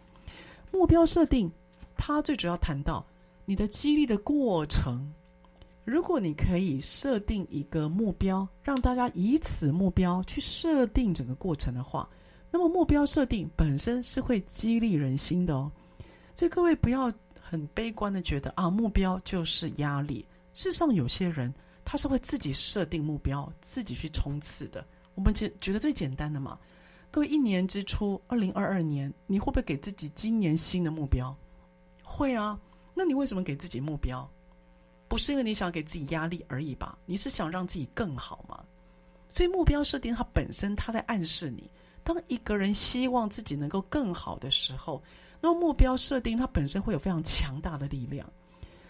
[0.72, 1.48] 目标设定，
[1.96, 3.06] 它最主要谈到
[3.44, 5.08] 你的激励的过程。
[5.84, 12.06] 如果你可以设定一个目标，让大家以此目标去设定整个过程的话，
[12.50, 15.70] 那么目标设定本身是会激励人心的哦。
[16.34, 20.24] 所以各位不要很悲观的觉得啊，目标就是压力。
[20.54, 21.52] 事实上，有些人
[21.84, 24.84] 他是会自己设定目标，自己去冲刺的。
[25.14, 26.58] 我们举举个最简单的嘛，
[27.10, 31.36] 各位一年之初，二零二二年，你会不会给自己今年新的目标？
[32.02, 32.58] 会啊。
[32.94, 34.28] 那你为什么给自己目标？
[35.06, 36.98] 不是因为你想给自己压力而已吧？
[37.06, 38.62] 你是想让自己更好吗？
[39.28, 41.70] 所以目标设定它本身，它在暗示你，
[42.08, 45.02] 当一个人希望自己能够更好的时候，
[45.42, 48.26] 那目标设定它本身会有非常强大的力量。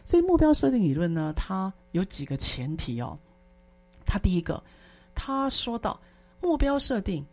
[0.04, 3.18] 所以目标设定理论呢，它有几个前提哦。
[4.06, 4.62] 它第一个，
[5.16, 6.00] 他说到
[6.40, 7.26] 目标设定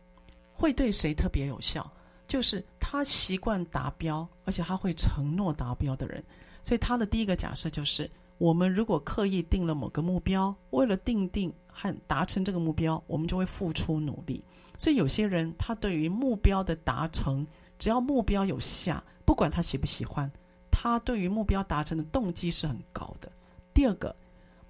[0.51, 1.87] 会对谁特别有效，
[2.27, 6.23] 就是他习惯达标，而且他会承诺达标的人。
[6.63, 8.09] 所以他的第一个假设就是。
[8.37, 14.43] 我们如果刻意定了某个目标，为了定定和达成这个目标，我们就会付出努力。
[14.77, 17.45] 所以有些人他对于目标的达成，
[17.79, 20.29] 只要目标有下，不管他喜不喜欢，
[20.71, 23.31] 他对于目标达成的动机是很高的。
[23.73, 24.15] 第二个，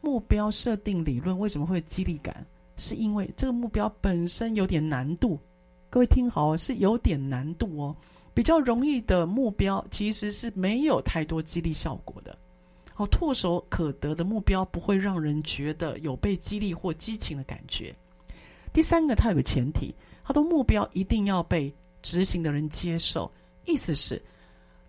[0.02, 2.46] 目标设定理论为什么会有激励感？
[2.78, 5.40] 是因为这个目标本身有点难度。
[5.90, 7.96] 各位听好哦，是有点难度哦。
[8.34, 12.38] 比较容易的目标其实是没有太多激励效果的。
[12.94, 17.96] 好，唾手可得的目标不会让人觉得有被激励或激情的感觉。
[18.76, 23.32] 第三个，它有个前提，它的目标一定要被执行的人接受。
[23.64, 24.22] 意思是，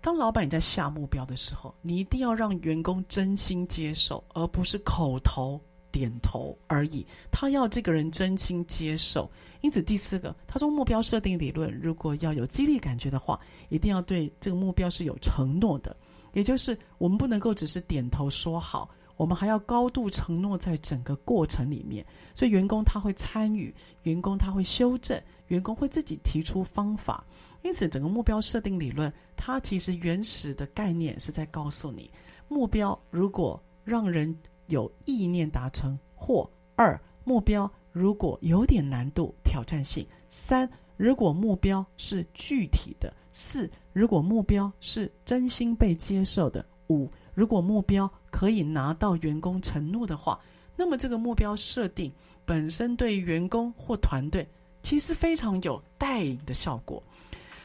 [0.01, 5.61] 当老板你在下目标的时候，你一定要让员工真心接受，而不是口头
[5.93, 7.07] 点头而已。
[7.31, 9.31] 他要这个人真心接受。
[9.61, 15.97] 因此，第四个，他说目标设定理论，如果要有激励感觉的话，一定要对这个目标是有承诺的。
[16.33, 22.05] 也就是我们不能够只是点头说好，我们还要高度承诺在整个过程里面。
[22.35, 27.25] 所以员工他会参与，员工他会修正，员工会自己提出方法。
[27.63, 32.11] 因此，整个目标设定理论，它其实原始的概念是在告诉你，
[32.47, 34.37] 目标如果让人
[34.67, 43.69] 有意念达成，或二目标如果有点难度、挑战性，三如果目标是具体的，四。
[43.93, 50.39] 如果目标是真心被接受的，五，如果目标可以拿到员工承诺的话，
[50.77, 52.13] 那么这个目标设定
[52.45, 54.47] 本身对员工或团队
[54.83, 57.03] 其实非常有带领的效果。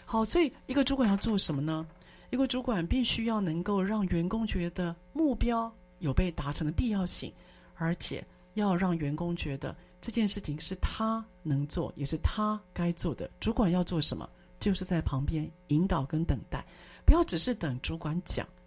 [0.06, 1.86] 好，所以一个主管要做什么呢？
[2.30, 5.70] 一个主管必须要能够让员工觉得目标
[6.00, 7.34] 有被达成的必要性，
[7.76, 13.30] 而且要让员工觉得这件事情是他能做，也是他该做的。
[13.42, 14.26] 主管要做什么？
[14.58, 16.66] 就是在旁边引导跟等待，
[17.06, 18.48] 不要只是等主管讲，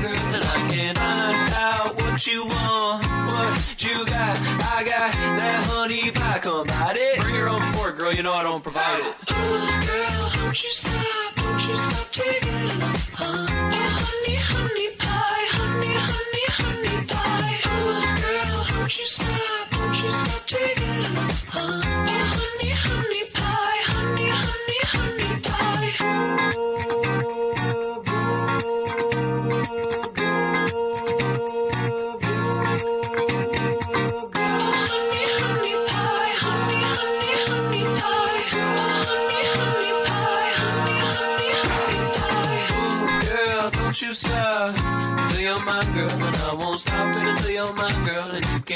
[0.00, 0.08] you.
[0.32, 4.38] And I can't find out what you want, what you got.
[4.74, 6.66] I got that honey pie, come
[6.96, 7.20] it.
[7.20, 9.14] Bring your own fork, girl, you know I don't provide it.
[9.28, 12.80] Oh, girl, don't you stop, don't you stop taking
[13.12, 17.60] honey, honey pie, honey, honey, honey pie.
[17.66, 20.82] Oh, girl, don't you stop, don't you stop taking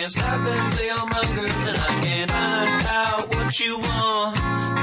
[0.07, 4.37] can't stop and play on my girl, and I can't find out what you want.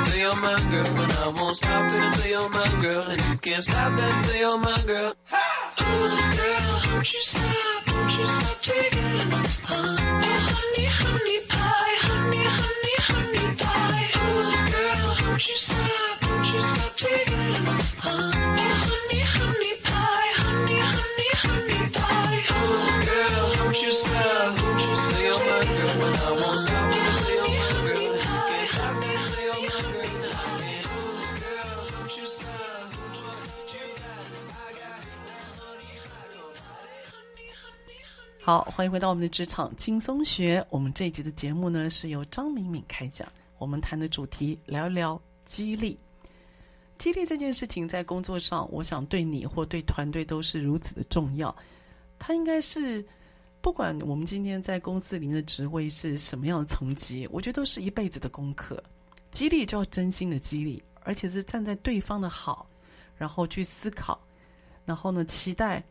[0.07, 3.37] Play on my girl, and I won't stop and play on my girl, and you
[3.37, 5.13] can't stop and play on my girl.
[5.25, 5.75] Ha!
[5.79, 9.95] Ooh, girl, don't you stop, don't you stop taking my, oh,
[10.49, 11.82] honey, honey pie.
[38.45, 40.61] 好，欢迎回到我们的职场轻松学。
[40.69, 43.25] 我们这一集的节目呢，是由张敏敏开讲。
[43.57, 45.97] 我们谈的主题，聊一聊激励。
[46.97, 51.55] 激励这件事情，在工作上，我想对你或对团队都是如此的重要。
[52.19, 53.01] 它应该是，
[53.61, 58.83] 不管我们今天在公司里面的职位是什么样的层级，我觉得都是一辈子的功课。
[59.31, 62.67] 激励就要真心的激励，而且是站在对方的好，
[63.15, 64.19] 然后去思考，
[64.83, 65.81] 然后呢，期待。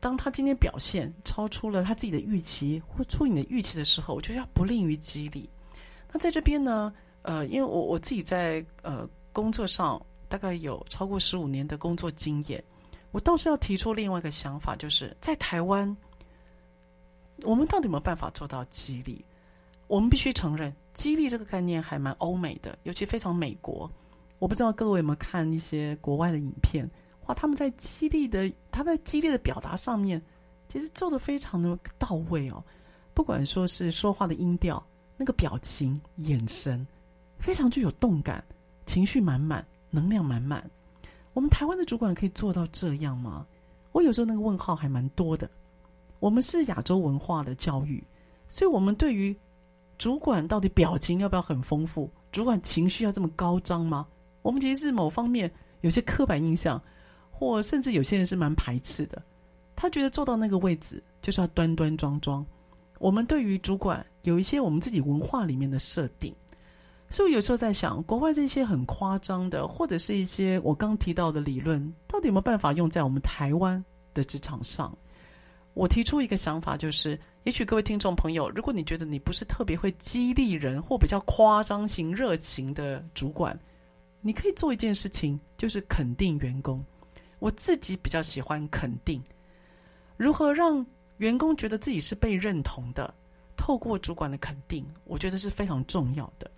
[0.00, 5.48] 当他今天表现超出了他自己的预期或出你的预期的时候，我觉得要不吝于激励。
[6.12, 6.92] 那在这边呢，
[7.22, 12.62] 呃，因为我我自己在呃工作上大概有超过十五年的工作经验，
[13.10, 15.96] 我倒是要提出另外一个想法，就是在台湾，
[17.42, 19.24] 我们到底有没有办法做到激励？
[19.88, 23.90] 我们必须承认，激励这个概念还蛮欧美的，尤其非常美国。
[24.38, 26.88] 我不知道各位有没有看一些国外的影片。
[27.28, 30.20] 哇，他们在激励的，他们在激励的表达上面，
[30.66, 32.62] 其实做的非常的到位哦。
[33.12, 34.82] 不管说是说话的音调、
[35.16, 36.86] 那个表情、眼神，
[37.38, 38.42] 非常具有动感，
[38.86, 40.68] 情绪满满，能量满满。
[41.34, 43.46] 我们台湾的主管可以做到这样吗？
[43.92, 45.48] 我有时候那个问号还蛮多的。
[46.20, 48.02] 我们是亚洲文化的教育，
[48.48, 49.36] 所以我们对于
[49.98, 54.06] 主管到底表情要不要很丰富，主管情绪要这么高涨吗？
[54.40, 55.52] 我们其实是某方面
[55.82, 56.80] 有些刻板印象。
[57.38, 59.22] 或甚至有些人是蛮排斥的，
[59.76, 62.44] 他觉得坐到那个位置就是要端端庄庄。
[62.98, 66.34] 我们对于主管有一些我们自己文化里面的设定，
[67.08, 73.82] 所以有时候在想，国外这些很夸张的，或者是一些我刚提到的理论，到底有没有办法用在我们台湾
[74.12, 74.92] 的职场上？
[75.74, 83.56] 我提出一个想法，就是也许各位听众朋友，如果你觉得你不是特别会激励人或比较夸张型热情的主管，
[84.20, 86.84] 你可以做一件事情，就是肯定员工。
[87.38, 89.22] 我自己比较喜欢肯定，
[90.16, 90.84] 如何让
[91.18, 93.12] 员工觉得自己是被认同的，
[93.56, 96.50] 透过主管的肯定，我觉得是非常重要的。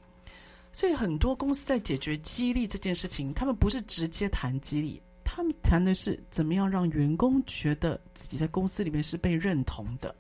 [0.73, 10.15] 所以很多公司在解决激励这件事情，他们不是直接谈激励，他们谈的是怎么样让员工觉得自己在公司里面是被认同的，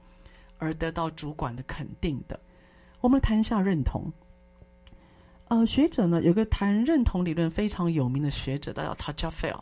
[0.58, 2.38] 而得到主管的肯定的。
[3.00, 4.12] 我们谈一下认同。
[5.48, 9.60] 呃，学者呢，有个谈认同理论非常有名的学者，他叫 Tajfel。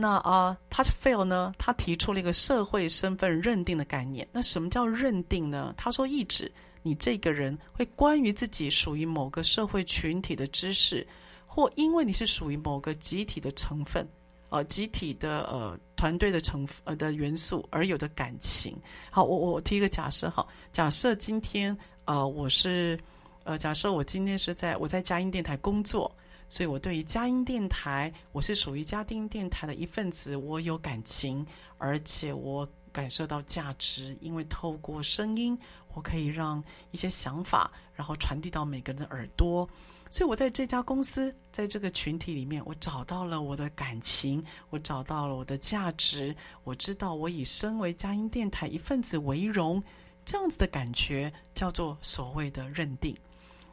[0.00, 1.54] 那啊，他 fail 呢？
[1.58, 4.26] 他提出了一个社会身份认定的概念。
[4.32, 5.74] 那什么叫认定呢？
[5.76, 6.50] 他说，意指
[6.82, 11.06] 你这个人会关于自己属于某个社会群体的知识，
[11.46, 14.08] 或因为你是属于某个集体的成分，
[14.48, 18.74] 呃，集体的呃团队的成呃的元素而有的感情。
[19.10, 21.76] 好，我我提一个假设，好，假设今天
[22.06, 22.98] 呃我是
[23.44, 26.10] 呃假设我今天是在我在佳音电台工作。
[26.50, 31.46] 所以，我对于佳音电台，我是属于佳音电台的一份子，我有感情，
[31.78, 35.56] 而且我感受到价值，因为透过声音，
[35.94, 39.66] 我可以让一些想法，然后传递到每个人的耳朵。
[40.10, 46.34] 所以，我在这家公司，在这个群体里面，我找到了我的感情，我找到了我的价值，
[46.64, 49.80] 我知道我以身为佳音电台一份子为荣，
[50.24, 53.16] 这样子的感觉叫做所谓的认定，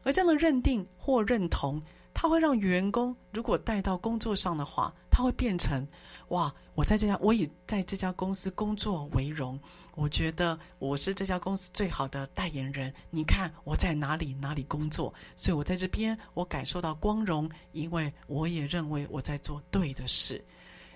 [0.04, 1.82] 而这样的认定或认同。
[2.20, 5.88] 他会让员工如果带到工作上的话，他会变成
[6.30, 6.52] 哇！
[6.74, 9.60] 我在这家，我以在这家公司工作为荣。
[9.94, 12.92] 我觉得我是这家公司最好的代言人。
[13.12, 20.44] 你看我在哪里哪里工作，所以我在这边我感受到光荣，因为我也认为我在做对的事。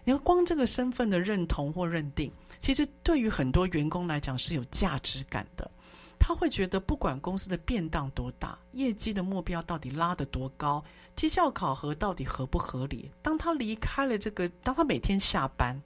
[0.03, 5.69] 你要光这个身份的认同或认定，其实对于很多员工来讲是有价值感的。
[6.23, 10.83] 他会觉得，不管公司的变动多大，业绩的目标到底拉得多高，
[11.21, 13.11] 绩效考核到底合不合理。
[13.21, 15.79] 当他离开了这个，当他每天下班，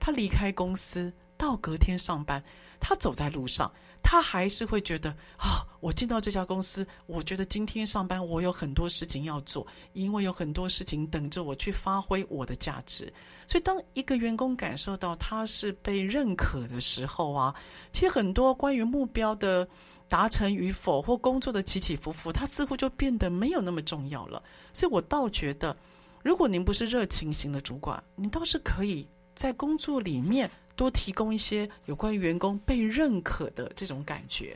[0.00, 2.42] 他离开公司到隔天上班，
[2.80, 3.72] 他走在路上，
[4.02, 13.04] 他还是会觉得啊，我进到这家公司，我觉得今天上班我有很多事情要做，因为有很多事情等着我去发挥我的价值。
[13.46, 17.54] 所以，当一个员工感受到他是被认可的时候啊，
[17.92, 19.68] 其实很多关于目标的
[20.12, 24.42] 达成与否或工作的起起伏伏，他似乎就变得没有那么重要了。
[24.74, 25.74] 所以我倒觉得，
[26.22, 34.54] 如果您不是热情型的主管，你倒是可以在工作里面多提供一些有关于员工被认可的这种感觉。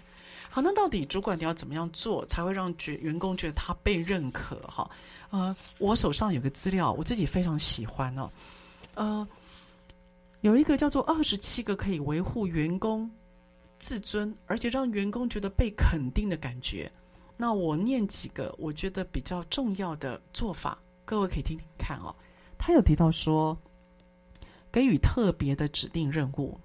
[0.50, 4.57] 好，那到底主管你要怎么样做才会让觉员工觉得他被认可？
[4.68, 4.90] 哈，
[5.30, 8.30] 呃，我手上有个资料，我自己非常喜欢哦。
[8.92, 9.26] 呃，
[10.42, 13.11] 有一个叫做二十七个可以维护员工
[13.87, 16.91] 自尊，而且让员工觉得被肯定的感觉。
[17.37, 22.12] 那我念几个我觉得比较重要的做法，各位可以听听看哦。
[22.59, 23.57] 他有提到说，
[24.72, 26.59] 给予特别的指定任务。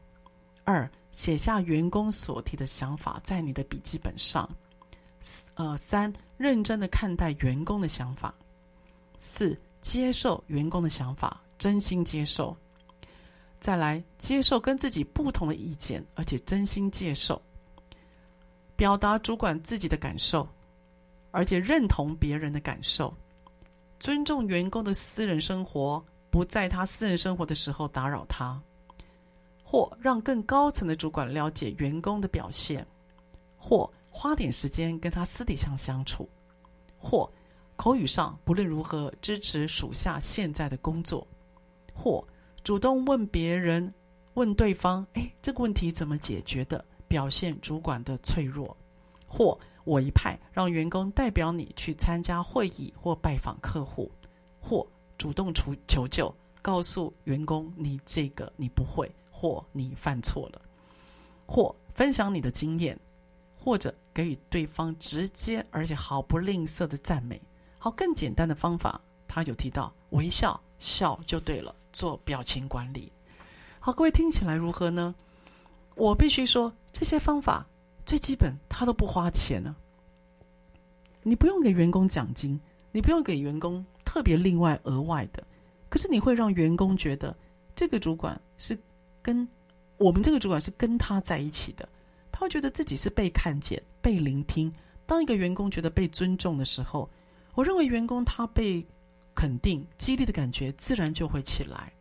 [0.64, 4.50] 二，写下员工所提的想法在你的笔记本上。
[5.54, 8.34] 呃，三，认真的看待员工的想法。
[9.20, 12.58] 四，接受员工的想法，真心接受。
[13.62, 17.40] 再来，接受跟自己不同的意见，而且真心接受。
[18.76, 20.48] 表达主管自己的感受，
[21.30, 23.14] 而且认同别人的感受。
[24.00, 28.60] 尊重员工的私人生活，不在他私人生活的时候打扰他。
[29.64, 32.86] 或让更高层的主管了解员工的表现，
[33.56, 36.28] 或花点时间跟他私底下相处，
[36.98, 37.32] 或
[37.78, 41.26] 口语上不论如何支持属下现在的工作，
[41.94, 42.22] 或
[42.64, 43.94] 主动问别人
[44.36, 48.76] 问对方：“哎，这个问题怎么解决的？”表现主管的脆弱，
[49.28, 54.10] 或我一派让员工代表你去参加会议或拜访客户，
[54.60, 54.88] 或
[55.18, 59.12] 主动求求救，告诉员工你这个你不会。
[59.34, 60.62] 或你犯错了，
[61.48, 62.96] 或分享你的经验，
[63.58, 67.42] 或者给予对方直接而且毫不吝啬的赞美。
[67.80, 71.74] 好，更简单的方法，他有提到微笑，笑就对了。
[71.92, 73.12] 做表情管理。
[73.80, 75.14] 好，各位听起来如何呢？
[75.96, 77.66] 我必须说，这些方法
[78.06, 79.76] 最基本，他都不花钱呢、
[81.24, 82.60] 你不用给员工奖金，
[82.92, 85.44] 你不用给员工特别另外额外的，
[85.90, 87.36] 可是你会让员工觉得
[87.76, 88.78] 这个主管是。
[89.24, 89.48] 跟
[89.98, 91.88] 我们这个主管是跟他在一起的，
[92.32, 94.74] 他会觉得自己是被看见、被聆听。
[95.06, 97.08] 当一个员工觉得被尊重的时候，
[97.54, 98.84] 我认为员工他被
[99.36, 101.92] 肯定、激励的感觉自然就会起来。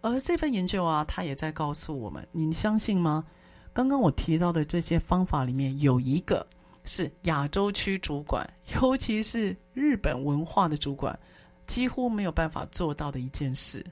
[0.00, 3.24] 而这份研究啊，他也在告诉我们，你相信吗？
[3.72, 6.46] 刚刚我提到的这些方法里面，有一个
[6.84, 8.44] 是亚洲区主管，
[8.74, 11.18] 尤其是日本文化的主管，
[11.66, 13.84] 几乎没有办法做到的一件事。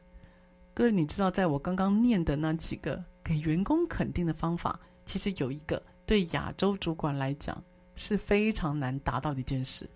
[0.75, 7.63] 各位，你知道，在我刚刚念的那几个给员工肯定的方法，其实有一个对亚洲主管来讲
[7.95, 9.89] 是非常难达到的一件事，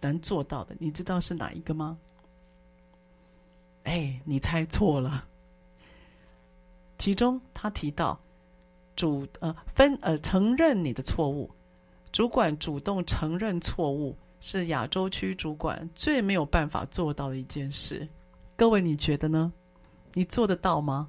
[0.00, 0.76] 难做到的。
[0.78, 1.98] 你知道是哪一个吗？
[3.86, 5.26] 哎，你猜错了。
[6.98, 8.18] 其中他提到
[8.96, 11.48] 主呃分呃承认你的错误，
[12.10, 18.08] 主管主动承认错误是亚洲区主管最没有办法做到的一件事。
[18.56, 19.52] 各位，你觉得呢？
[20.14, 21.08] 你做得到吗？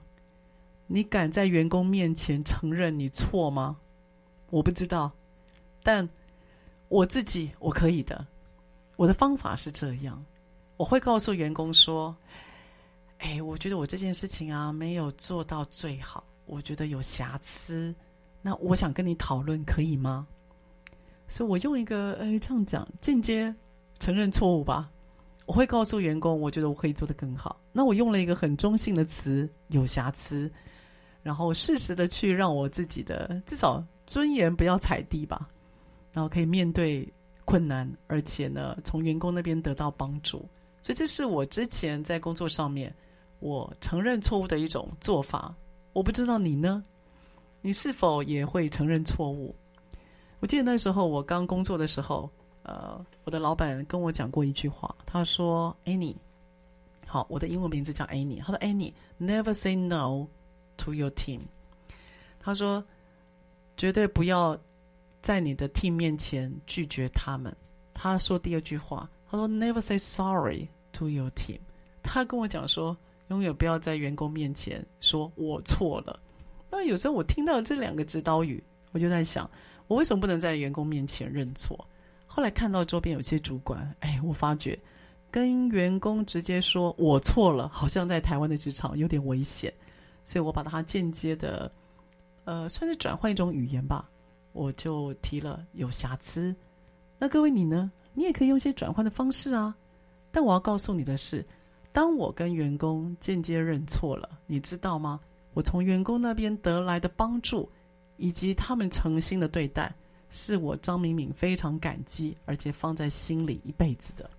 [0.86, 3.78] 你敢在员工面前承认你错吗？
[4.52, 5.12] 我不知道，
[5.82, 6.08] 但
[6.90, 8.28] 我自己我可以的。
[8.98, 10.24] 我的方法是这样，
[10.76, 12.16] 我会告诉员工说
[13.20, 17.94] ：“哎，我觉得我这件事情啊没有做到最好，我觉得有瑕疵。
[18.42, 20.28] 那我想跟你讨论，可以吗？”
[21.28, 23.54] 所以，我用一个哎这样讲，间接
[24.00, 24.90] 承认错误吧。
[25.46, 27.60] 我会告诉员工，我觉得我可以做得更好。
[27.72, 30.52] 那我用了一个很中性的词，有瑕疵，
[31.24, 35.50] 然后适时的去让我自己的至少尊严不要踩地吧，
[36.12, 37.08] 然后可以面对
[37.46, 40.48] 困难，而且呢，从员工那边得到帮助。
[40.82, 42.94] 所以这是我之前在工作上面
[43.40, 45.54] 我承认错误的一种做法。
[45.94, 46.84] 我不知道你呢，
[47.62, 49.56] 你是否也会承认错误？
[50.40, 52.30] 我记得那时候我刚工作的时候。
[52.64, 56.18] 呃，我的老板跟我讲过一句话，他说：“Annie，
[57.06, 58.42] 好，我的英文名字叫 Annie。
[58.42, 60.28] 他说：‘Annie，never say no
[60.76, 61.40] to your team。’
[62.42, 62.84] 他说，
[63.78, 64.60] 绝对不要
[65.22, 67.56] 在你的 team 面前拒绝他们。
[67.94, 71.60] 他说第二句话，他说：‘Never say sorry to your team。’
[72.04, 72.98] 他跟我讲说，
[73.30, 76.20] 永远不要在员工面前说我错了。
[76.70, 79.50] 那有时候我听到这两个指导语，我就在想，
[79.88, 81.78] 我为什么不能在员工面前认错？”
[82.26, 84.78] 后来看到周边有些主管，哎，我发觉
[85.32, 89.74] 跟员工直接说“我错了”，好像在台湾的职场有点危险，
[90.24, 91.72] 所以我把它间接的，
[92.44, 94.10] 呃，算是转换一种语言吧，
[94.54, 96.56] 我就提了有瑕疵。
[97.18, 97.92] 那各位你呢？
[98.14, 99.76] 你也可以用一些转换的方式啊。
[100.32, 101.44] 但我要告诉你的是，
[101.98, 105.20] 当我跟员工间接认错了，你知道吗？
[105.56, 107.68] 我从员工那边得来的帮助，
[108.18, 109.92] 以及他们诚心的对待。
[110.30, 114.30] 是我张敏敏非常感激，而且放在心里一辈子的。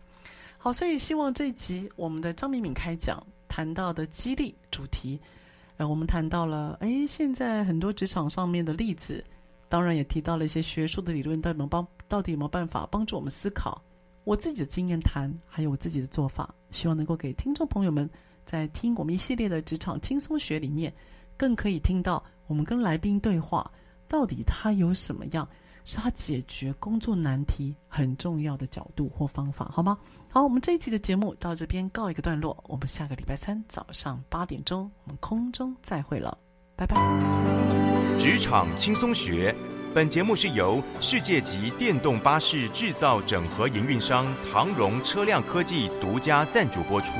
[0.56, 5.18] 好，所以希望这一集我们的张敏敏开讲谈到的激励主题，
[5.78, 9.24] 呃，我们谈到了，哎，现在很多职场上面的例子，
[9.68, 13.82] 当然也提到了一些学术的理论，到底有没有帮，到底有没有办法帮助我们思考？
[14.28, 18.06] 我自己的经验谈，还有我自己的做法，希望能够给听众朋友们
[18.44, 20.92] 在听我们一系列的职场轻松学里面，
[21.34, 23.70] 更可以听到我们跟来宾对话，
[24.06, 25.48] 到底他有什么样
[25.82, 29.96] 是他解决工作难题很重要的角度或方法，好吗？
[30.28, 36.36] 好，我们这一期的节目到这边告一个段落，我们下个礼拜三早上八点钟，我们空中再会了，
[36.76, 36.96] 拜拜。
[38.18, 39.56] 职场轻松学。
[39.94, 47.12] 本节目是由世界级电动巴士制造整合营运商唐荣车辆科技独家赞助播出。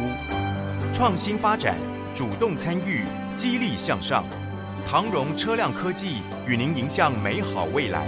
[0.92, 1.78] 创新发展，
[2.14, 4.22] 主动参与，激励向上。
[4.86, 8.06] 唐荣车辆科技与您迎向美好未来。